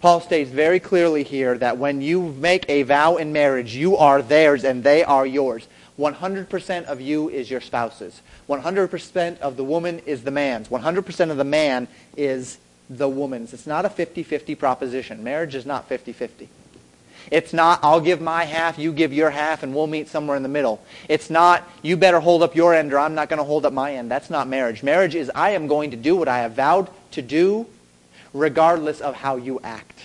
[0.02, 4.22] Paul states very clearly here that when you make a vow in marriage, you are
[4.22, 5.68] theirs and they are yours.
[6.00, 8.22] 100% of you is your spouse's.
[8.48, 10.70] 100% of the woman is the man's.
[10.70, 12.58] 100% of the man is
[12.90, 13.54] the woman's.
[13.54, 15.24] It's not a 50-50 proposition.
[15.24, 16.48] Marriage is not 50-50.
[17.32, 20.44] It's not, I'll give my half, you give your half, and we'll meet somewhere in
[20.44, 20.82] the middle.
[21.08, 23.74] It's not, you better hold up your end or I'm not going to hold up
[23.74, 24.10] my end.
[24.10, 24.82] That's not marriage.
[24.82, 27.68] Marriage is, I am going to do what I have vowed to do
[28.34, 30.00] regardless of how you act.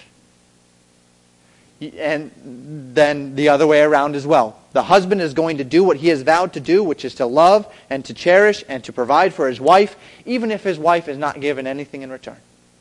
[1.81, 2.31] And
[2.95, 4.59] then the other way around as well.
[4.73, 7.27] The husband is going to do what he has vowed to do, which is to
[7.27, 11.19] love and to cherish and to provide for his wife, even if his wife is
[11.19, 12.39] not given anything in return.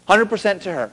[0.08, 0.91] 100% to her.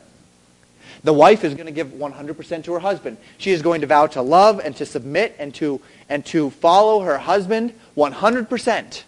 [1.02, 3.16] The wife is going to give 100% to her husband.
[3.38, 7.00] She is going to vow to love and to submit and to, and to follow
[7.00, 9.02] her husband 100%,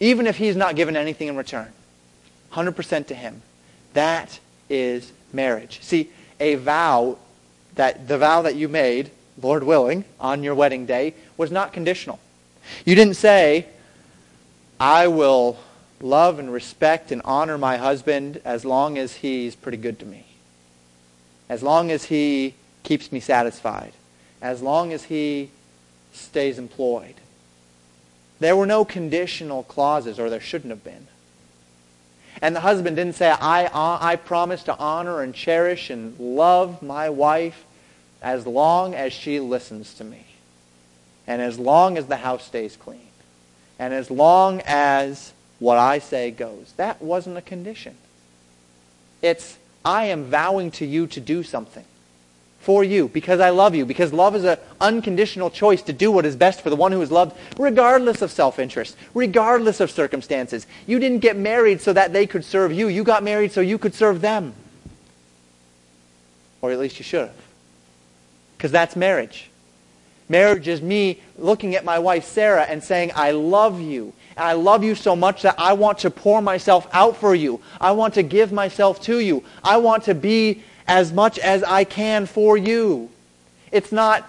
[0.00, 1.68] even if he's not given anything in return.
[2.52, 3.42] 100% to him.
[3.92, 5.80] That is marriage.
[5.82, 7.18] See, a vow,
[7.74, 9.10] that the vow that you made,
[9.40, 12.18] Lord willing, on your wedding day, was not conditional.
[12.84, 13.66] You didn't say,
[14.78, 15.58] I will
[16.00, 20.26] love and respect and honor my husband as long as he's pretty good to me.
[21.48, 23.92] As long as he keeps me satisfied.
[24.40, 25.50] As long as he
[26.12, 27.14] stays employed.
[28.38, 31.06] There were no conditional clauses, or there shouldn't have been.
[32.40, 36.82] And the husband didn't say, I, uh, I promise to honor and cherish and love
[36.82, 37.64] my wife
[38.22, 40.24] as long as she listens to me.
[41.26, 43.08] And as long as the house stays clean.
[43.78, 46.72] And as long as what I say goes.
[46.76, 47.94] That wasn't a condition.
[49.22, 51.84] It's, I am vowing to you to do something
[52.60, 53.86] for you because I love you.
[53.86, 57.02] Because love is an unconditional choice to do what is best for the one who
[57.02, 60.66] is loved, regardless of self-interest, regardless of circumstances.
[60.86, 62.88] You didn't get married so that they could serve you.
[62.88, 64.54] You got married so you could serve them.
[66.62, 67.36] Or at least you should have.
[68.56, 69.50] Because that's marriage.
[70.28, 74.12] Marriage is me looking at my wife Sarah and saying, I love you.
[74.40, 77.60] I love you so much that I want to pour myself out for you.
[77.80, 79.44] I want to give myself to you.
[79.62, 83.10] I want to be as much as I can for you.
[83.70, 84.28] It's not,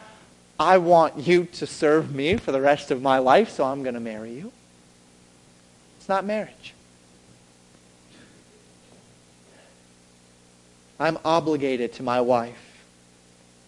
[0.59, 3.95] I want you to serve me for the rest of my life, so I'm going
[3.95, 4.51] to marry you.
[5.97, 6.73] It's not marriage.
[10.99, 12.70] I'm obligated to my wife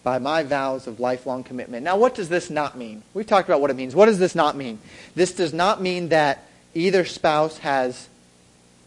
[0.04, 1.82] by my vows of lifelong commitment.
[1.82, 3.02] Now, what does this not mean?
[3.14, 3.94] We've talked about what it means.
[3.94, 4.78] What does this not mean?
[5.14, 8.08] This does not mean that either spouse has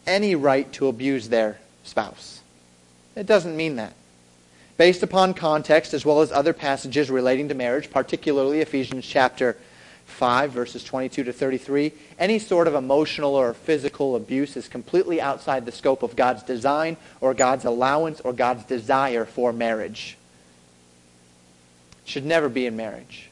[0.06, 2.42] any right to abuse their spouse.
[3.16, 3.94] It doesn't mean that.
[4.78, 9.58] Based upon context as well as other passages relating to marriage, particularly Ephesians chapter
[10.06, 15.66] 5, verses 22 to 33, any sort of emotional or physical abuse is completely outside
[15.66, 20.16] the scope of God's design or God's allowance or God's desire for marriage
[22.08, 23.30] should never be in marriage.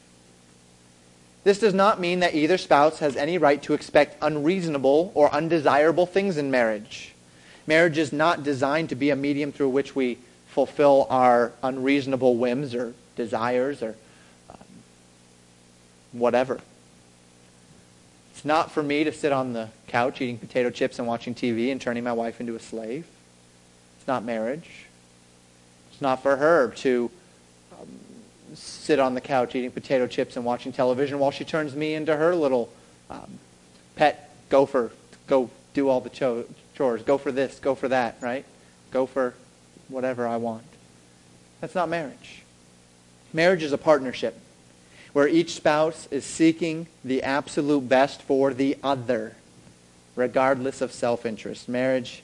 [1.43, 6.05] This does not mean that either spouse has any right to expect unreasonable or undesirable
[6.05, 7.13] things in marriage.
[7.67, 10.17] Marriage is not designed to be a medium through which we
[10.47, 13.95] fulfill our unreasonable whims or desires or
[14.49, 14.57] um,
[16.11, 16.59] whatever.
[18.33, 21.71] It's not for me to sit on the couch eating potato chips and watching TV
[21.71, 23.05] and turning my wife into a slave.
[23.97, 24.69] It's not marriage.
[25.91, 27.09] It's not for her to
[28.55, 32.15] sit on the couch eating potato chips and watching television while she turns me into
[32.15, 32.69] her little
[33.09, 33.39] um,
[33.95, 34.91] pet gopher.
[35.27, 36.45] Go do all the cho-
[36.75, 37.03] chores.
[37.03, 37.59] Go for this.
[37.59, 38.45] Go for that, right?
[38.91, 39.33] Go for
[39.89, 40.63] whatever I want.
[41.61, 42.43] That's not marriage.
[43.33, 44.39] Marriage is a partnership
[45.13, 49.35] where each spouse is seeking the absolute best for the other,
[50.15, 51.69] regardless of self-interest.
[51.69, 52.21] Marriage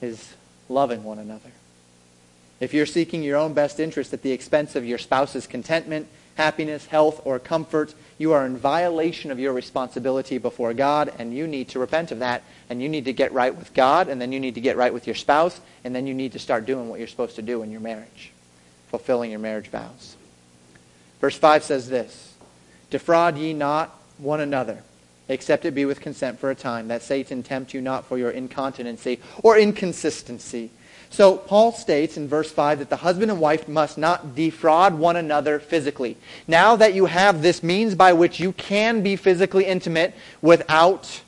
[0.00, 0.34] is
[0.68, 1.50] loving one another.
[2.58, 6.86] If you're seeking your own best interest at the expense of your spouse's contentment, happiness,
[6.86, 11.68] health, or comfort, you are in violation of your responsibility before God, and you need
[11.70, 12.42] to repent of that.
[12.70, 14.92] And you need to get right with God, and then you need to get right
[14.92, 17.62] with your spouse, and then you need to start doing what you're supposed to do
[17.62, 18.32] in your marriage,
[18.88, 20.16] fulfilling your marriage vows.
[21.20, 22.34] Verse 5 says this
[22.90, 24.82] Defraud ye not one another,
[25.28, 28.30] except it be with consent for a time, that Satan tempt you not for your
[28.30, 30.70] incontinency or inconsistency
[31.10, 35.16] so Paul states in verse 5 that the husband and wife must not defraud one
[35.16, 36.16] another physically.
[36.46, 41.22] Now that you have this means by which you can be physically intimate without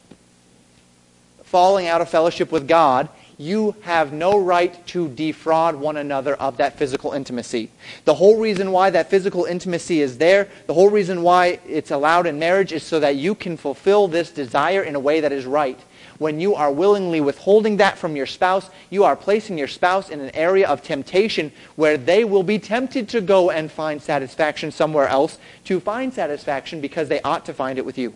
[1.45, 3.09] falling out of fellowship with God,
[3.39, 7.71] you have no right to defraud one another of that physical intimacy.
[8.05, 12.27] The whole reason why that physical intimacy is there, the whole reason why it's allowed
[12.27, 15.47] in marriage is so that you can fulfill this desire in a way that is
[15.47, 15.79] right
[16.19, 20.21] when you are willingly withholding that from your spouse, you are placing your spouse in
[20.21, 25.09] an area of temptation where they will be tempted to go and find satisfaction somewhere
[25.09, 28.13] else, to find satisfaction because they ought to find it with you.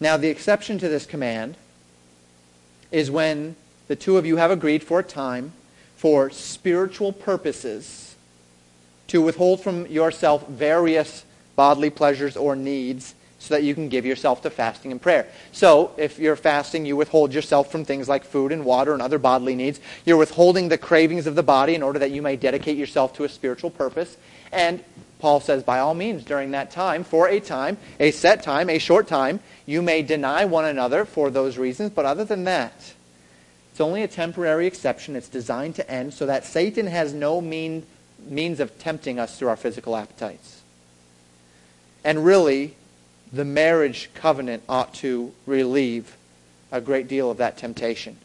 [0.00, 1.56] Now, the exception to this command
[2.90, 3.56] is when
[3.88, 5.52] the two of you have agreed for a time
[5.96, 8.14] for spiritual purposes
[9.08, 11.24] to withhold from yourself various
[11.56, 13.14] bodily pleasures or needs
[13.48, 15.26] so that you can give yourself to fasting and prayer.
[15.52, 19.18] So, if you're fasting, you withhold yourself from things like food and water and other
[19.18, 19.80] bodily needs.
[20.04, 23.24] You're withholding the cravings of the body in order that you may dedicate yourself to
[23.24, 24.18] a spiritual purpose.
[24.52, 24.84] And
[25.18, 28.78] Paul says, by all means, during that time, for a time, a set time, a
[28.78, 31.90] short time, you may deny one another for those reasons.
[31.90, 32.92] But other than that,
[33.72, 35.16] it's only a temporary exception.
[35.16, 37.86] It's designed to end so that Satan has no mean,
[38.28, 40.60] means of tempting us through our physical appetites.
[42.04, 42.76] And really,
[43.32, 46.16] the marriage covenant ought to relieve
[46.70, 48.16] a great deal of that temptation,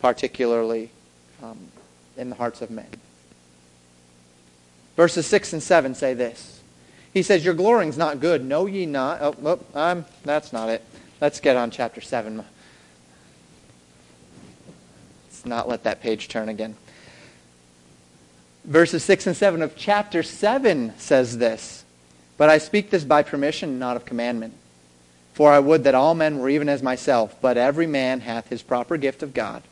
[0.00, 0.90] particularly
[1.42, 1.58] um,
[2.16, 2.88] in the hearts of men.
[4.96, 6.60] Verses 6 and 7 say this.
[7.12, 8.44] He says, Your glorying's not good.
[8.44, 9.20] Know ye not.
[9.20, 10.84] Oh, oh I'm, that's not it.
[11.20, 12.44] Let's get on chapter 7.
[15.26, 16.76] Let's not let that page turn again.
[18.64, 21.84] Verses 6 and 7 of chapter 7 says this.
[22.38, 24.54] But I speak this by permission, not of commandment.
[25.34, 28.62] For I would that all men were even as myself, but every man hath his
[28.62, 29.62] proper gift of God.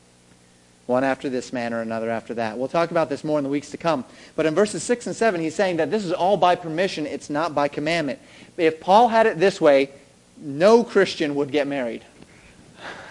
[0.86, 2.58] One after this manner, another after that.
[2.58, 4.04] We'll talk about this more in the weeks to come.
[4.36, 7.30] But in verses 6 and 7, he's saying that this is all by permission, it's
[7.30, 8.20] not by commandment.
[8.56, 9.90] If Paul had it this way,
[10.36, 12.04] no Christian would get married.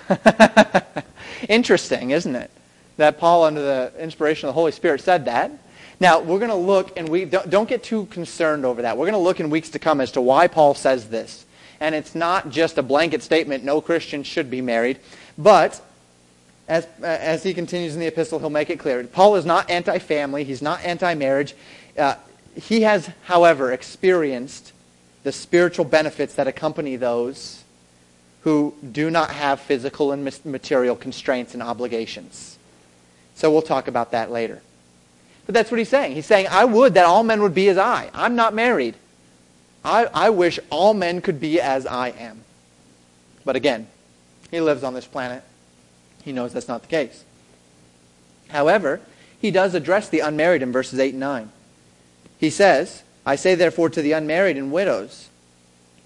[1.49, 2.51] Interesting, isn't it?
[2.97, 5.51] That Paul, under the inspiration of the Holy Spirit, said that.
[5.99, 8.97] Now, we're going to look, and we don't, don't get too concerned over that.
[8.97, 11.45] We're going to look in weeks to come as to why Paul says this.
[11.79, 14.99] And it's not just a blanket statement, no Christian should be married.
[15.37, 15.81] But
[16.67, 19.03] as, as he continues in the epistle, he'll make it clear.
[19.05, 20.43] Paul is not anti-family.
[20.43, 21.53] He's not anti-marriage.
[21.97, 22.15] Uh,
[22.55, 24.73] he has, however, experienced
[25.23, 27.63] the spiritual benefits that accompany those
[28.41, 32.57] who do not have physical and material constraints and obligations.
[33.33, 34.61] So we'll talk about that later.
[35.45, 36.15] But that's what he's saying.
[36.15, 38.09] He's saying, I would that all men would be as I.
[38.13, 38.95] I'm not married.
[39.83, 42.41] I, I wish all men could be as I am.
[43.43, 43.87] But again,
[44.49, 45.43] he lives on this planet.
[46.23, 47.23] He knows that's not the case.
[48.49, 48.99] However,
[49.39, 51.51] he does address the unmarried in verses 8 and 9.
[52.39, 55.29] He says, I say therefore to the unmarried and widows,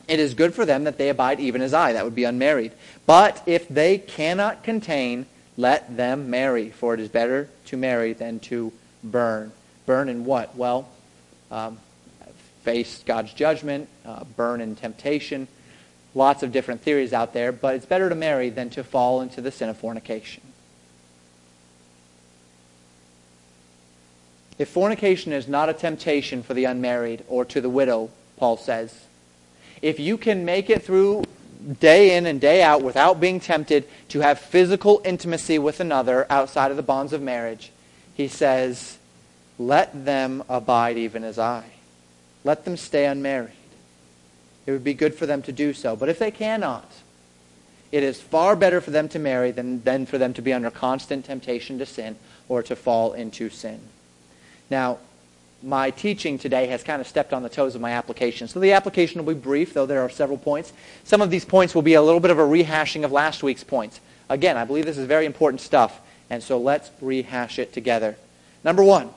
[0.10, 2.74] it is good for them that they abide even as I, that would be unmarried.
[3.06, 5.26] But if they cannot contain,
[5.56, 8.74] let them marry, for it is better to marry than to
[9.04, 9.52] burn.
[9.86, 10.56] Burn in what?
[10.56, 10.89] Well,
[11.52, 11.80] um,
[12.64, 15.47] face God's judgment, uh, burn in temptation.
[16.16, 19.41] Lots of different theories out there, but it's better to marry than to fall into
[19.41, 20.43] the sin of fornication.
[24.58, 29.06] If fornication is not a temptation for the unmarried or to the widow, Paul says,
[29.82, 31.24] if you can make it through
[31.80, 36.72] day in and day out without being tempted to have physical intimacy with another outside
[36.72, 37.72] of the bonds of marriage,
[38.20, 38.98] he says,
[39.58, 41.64] let them abide even as I.
[42.44, 43.54] Let them stay unmarried.
[44.66, 45.96] It would be good for them to do so.
[45.96, 46.92] But if they cannot,
[47.94, 50.70] it is far better for them to marry than, than for them to be under
[50.70, 52.18] constant temptation to sin
[52.50, 53.80] or to fall into sin.
[54.70, 54.98] Now,
[55.64, 58.50] my teaching today has kind of stepped on the toes of my application.
[58.50, 60.74] So the application will be brief, though there are several points.
[61.06, 63.64] Some of these points will be a little bit of a rehashing of last week's
[63.64, 64.02] points.
[64.28, 66.02] Again, I believe this is very important stuff.
[66.30, 68.16] And so let's rehash it together.
[68.64, 69.10] Number one,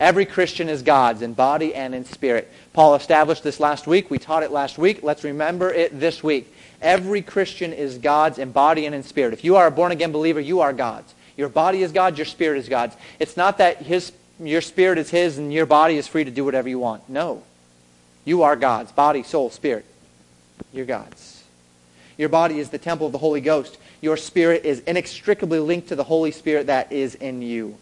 [0.00, 2.50] every Christian is God's in body and in spirit.
[2.72, 4.10] Paul established this last week.
[4.10, 5.02] We taught it last week.
[5.02, 6.54] Let's remember it this week.
[6.80, 9.32] Every Christian is God's in body and in spirit.
[9.32, 11.12] If you are a born-again believer, you are God's.
[11.36, 12.96] Your body is God's, your spirit is God's.
[13.18, 16.44] It's not that his, your spirit is his and your body is free to do
[16.44, 17.08] whatever you want.
[17.08, 17.42] No.
[18.24, 18.92] You are God's.
[18.92, 19.84] Body, soul, spirit.
[20.72, 21.44] You're God's.
[22.16, 23.78] Your body is the temple of the Holy Ghost.
[24.00, 27.76] Your spirit is inextricably linked to the Holy Spirit that is in you.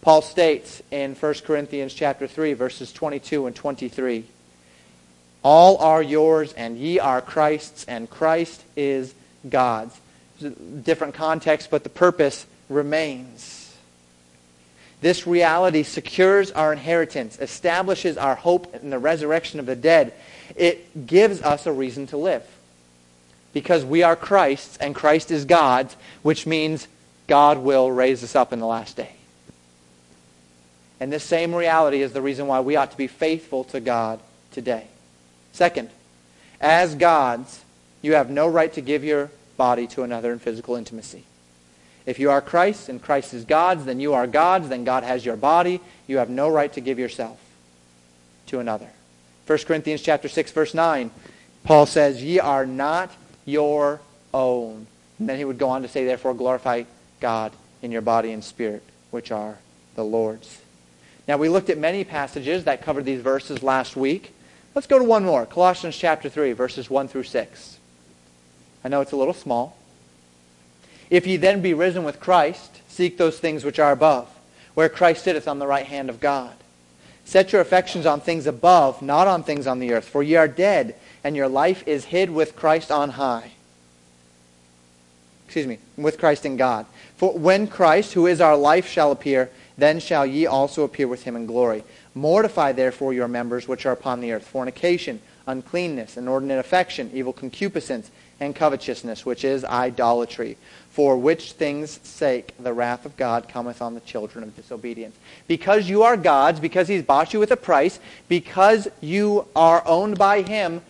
[0.00, 4.24] Paul states in 1 Corinthians chapter 3 verses 22 and 23,
[5.42, 9.14] All are yours and ye are Christ's and Christ is
[9.48, 9.98] God's.
[10.82, 13.76] Different context, but the purpose remains.
[15.02, 20.14] This reality secures our inheritance, establishes our hope in the resurrection of the dead.
[20.56, 22.46] It gives us a reason to live
[23.52, 26.86] because we are Christ's and Christ is God's, which means
[27.26, 29.12] God will raise us up in the last day.
[30.98, 34.20] And this same reality is the reason why we ought to be faithful to God
[34.52, 34.86] today.
[35.52, 35.90] Second,
[36.60, 37.64] as God's,
[38.02, 41.24] you have no right to give your body to another in physical intimacy.
[42.06, 45.24] If you are Christ and Christ is God's, then you are God's, then God has
[45.24, 45.80] your body.
[46.06, 47.38] You have no right to give yourself
[48.46, 48.88] to another.
[49.46, 51.10] 1 Corinthians chapter 6 verse 9,
[51.64, 53.10] Paul says, "Ye are not
[53.50, 54.00] your
[54.32, 54.86] own.
[55.18, 56.84] And then he would go on to say, therefore, glorify
[57.20, 59.58] God in your body and spirit, which are
[59.94, 60.60] the Lord's.
[61.28, 64.34] Now, we looked at many passages that covered these verses last week.
[64.74, 65.46] Let's go to one more.
[65.46, 67.78] Colossians chapter 3, verses 1 through 6.
[68.84, 69.76] I know it's a little small.
[71.10, 74.28] If ye then be risen with Christ, seek those things which are above,
[74.74, 76.54] where Christ sitteth on the right hand of God.
[77.24, 80.48] Set your affections on things above, not on things on the earth, for ye are
[80.48, 83.52] dead, and your life is hid with Christ on high.
[85.46, 86.86] Excuse me, with Christ in God.
[87.16, 91.24] For when Christ, who is our life, shall appear, then shall ye also appear with
[91.24, 91.82] him in glory.
[92.14, 98.10] Mortify therefore your members which are upon the earth fornication, uncleanness, inordinate affection, evil concupiscence,
[98.38, 100.56] and covetousness, which is idolatry,
[100.90, 105.16] for which things' sake the wrath of God cometh on the children of disobedience.
[105.46, 110.16] Because you are God's, because he's bought you with a price, because you are owned
[110.16, 110.80] by him,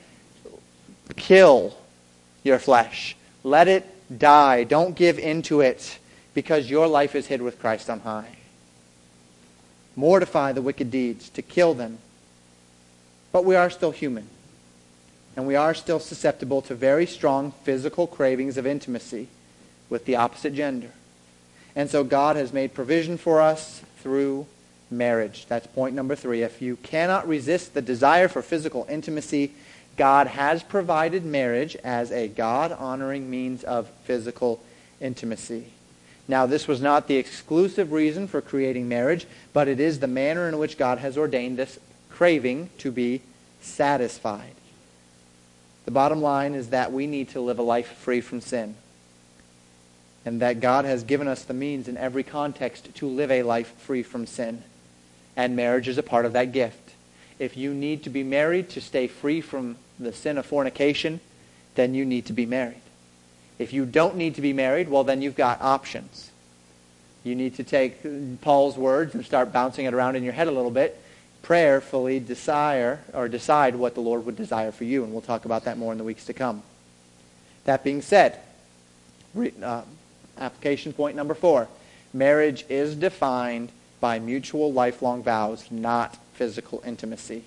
[1.21, 1.77] kill
[2.43, 3.17] your flesh.
[3.45, 3.87] Let it
[4.19, 4.65] die.
[4.65, 5.99] Don't give into it
[6.35, 8.37] because your life is hid with Christ on high.
[9.97, 11.99] Mortify the wicked deeds, to kill them.
[13.33, 14.29] But we are still human.
[15.37, 19.29] And we are still susceptible to very strong physical cravings of intimacy
[19.89, 20.91] with the opposite gender.
[21.77, 24.47] And so God has made provision for us through
[24.91, 25.47] marriage.
[25.47, 26.43] That's point number three.
[26.43, 29.53] If you cannot resist the desire for physical intimacy,
[29.97, 34.63] God has provided marriage as a God-honoring means of physical
[35.01, 35.67] intimacy.
[36.27, 40.49] Now, this was not the exclusive reason for creating marriage, but it is the manner
[40.49, 41.79] in which God has ordained this
[42.09, 43.23] craving to be
[43.61, 44.55] satisfied.
[45.85, 48.77] The bottom line is that we need to live a life free from sin.
[50.25, 53.73] and that God has given us the means in every context to live a life
[53.79, 54.63] free from sin.
[55.37, 56.90] And marriage is a part of that gift.
[57.41, 61.21] If you need to be married to stay free from the sin of fornication,
[61.75, 62.83] then you need to be married.
[63.59, 66.31] If you don't need to be married, well, then you've got options.
[67.25, 68.03] You need to take
[68.43, 71.03] Paul's words and start bouncing it around in your head a little bit,
[71.41, 75.65] prayerfully desire or decide what the Lord would desire for you, and we'll talk about
[75.65, 76.63] that more in the weeks to come.
[77.65, 78.39] That being said,
[79.63, 79.83] uh,
[80.37, 81.69] application point number four,
[82.13, 87.45] marriage is defined by mutual lifelong vows, not physical intimacy.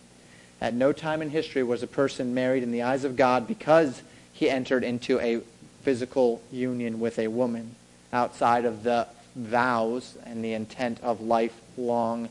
[0.62, 4.04] At no time in history was a person married in the eyes of God because
[4.32, 5.42] he entered into a
[5.82, 7.74] physical union with a woman
[8.14, 12.30] outside of the vows and the intent of lifelong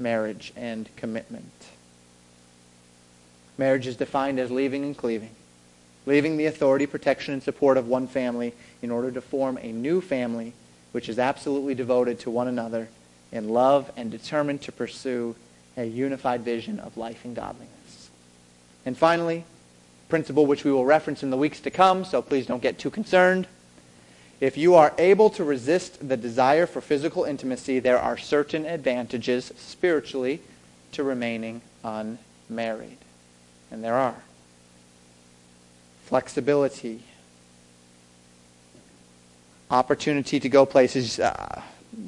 [0.00, 1.52] marriage and commitment.
[3.56, 5.30] Marriage is defined as leaving and cleaving,
[6.06, 8.52] leaving the authority, protection, and support of one family
[8.82, 10.54] in order to form a new family
[10.90, 12.88] which is absolutely devoted to one another
[13.30, 15.36] in love and determined to pursue
[15.78, 18.10] a unified vision of life and godliness.
[18.84, 19.44] And finally,
[20.08, 22.90] principle which we will reference in the weeks to come, so please don't get too
[22.90, 23.46] concerned.
[24.40, 29.52] If you are able to resist the desire for physical intimacy, there are certain advantages
[29.56, 30.40] spiritually
[30.92, 32.98] to remaining unmarried.
[33.70, 34.22] And there are.
[36.06, 37.02] Flexibility,
[39.70, 41.20] opportunity to go places.
[41.20, 41.62] Uh,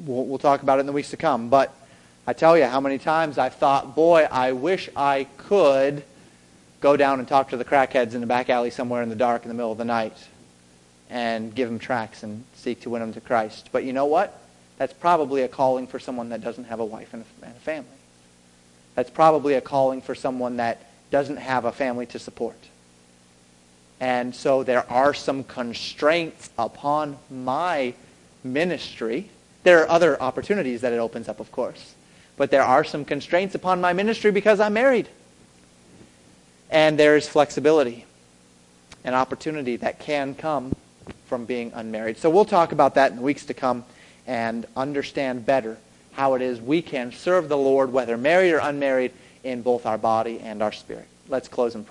[0.05, 1.49] we'll, we'll talk about it in the weeks to come.
[1.49, 1.75] But
[2.31, 6.01] I tell you how many times I've thought, boy, I wish I could
[6.79, 9.41] go down and talk to the crackheads in the back alley somewhere in the dark
[9.41, 10.15] in the middle of the night
[11.09, 13.67] and give them tracts and seek to win them to Christ.
[13.73, 14.41] But you know what?
[14.77, 17.59] That's probably a calling for someone that doesn't have a wife and a, and a
[17.59, 17.89] family.
[18.95, 22.55] That's probably a calling for someone that doesn't have a family to support.
[23.99, 27.93] And so there are some constraints upon my
[28.41, 29.29] ministry.
[29.63, 31.95] There are other opportunities that it opens up, of course.
[32.41, 35.07] But there are some constraints upon my ministry because I'm married.
[36.71, 38.05] And there's flexibility
[39.03, 40.73] and opportunity that can come
[41.27, 42.17] from being unmarried.
[42.17, 43.85] So we'll talk about that in the weeks to come
[44.25, 45.77] and understand better
[46.13, 49.11] how it is we can serve the Lord, whether married or unmarried,
[49.43, 51.05] in both our body and our spirit.
[51.27, 51.89] Let's close in prayer.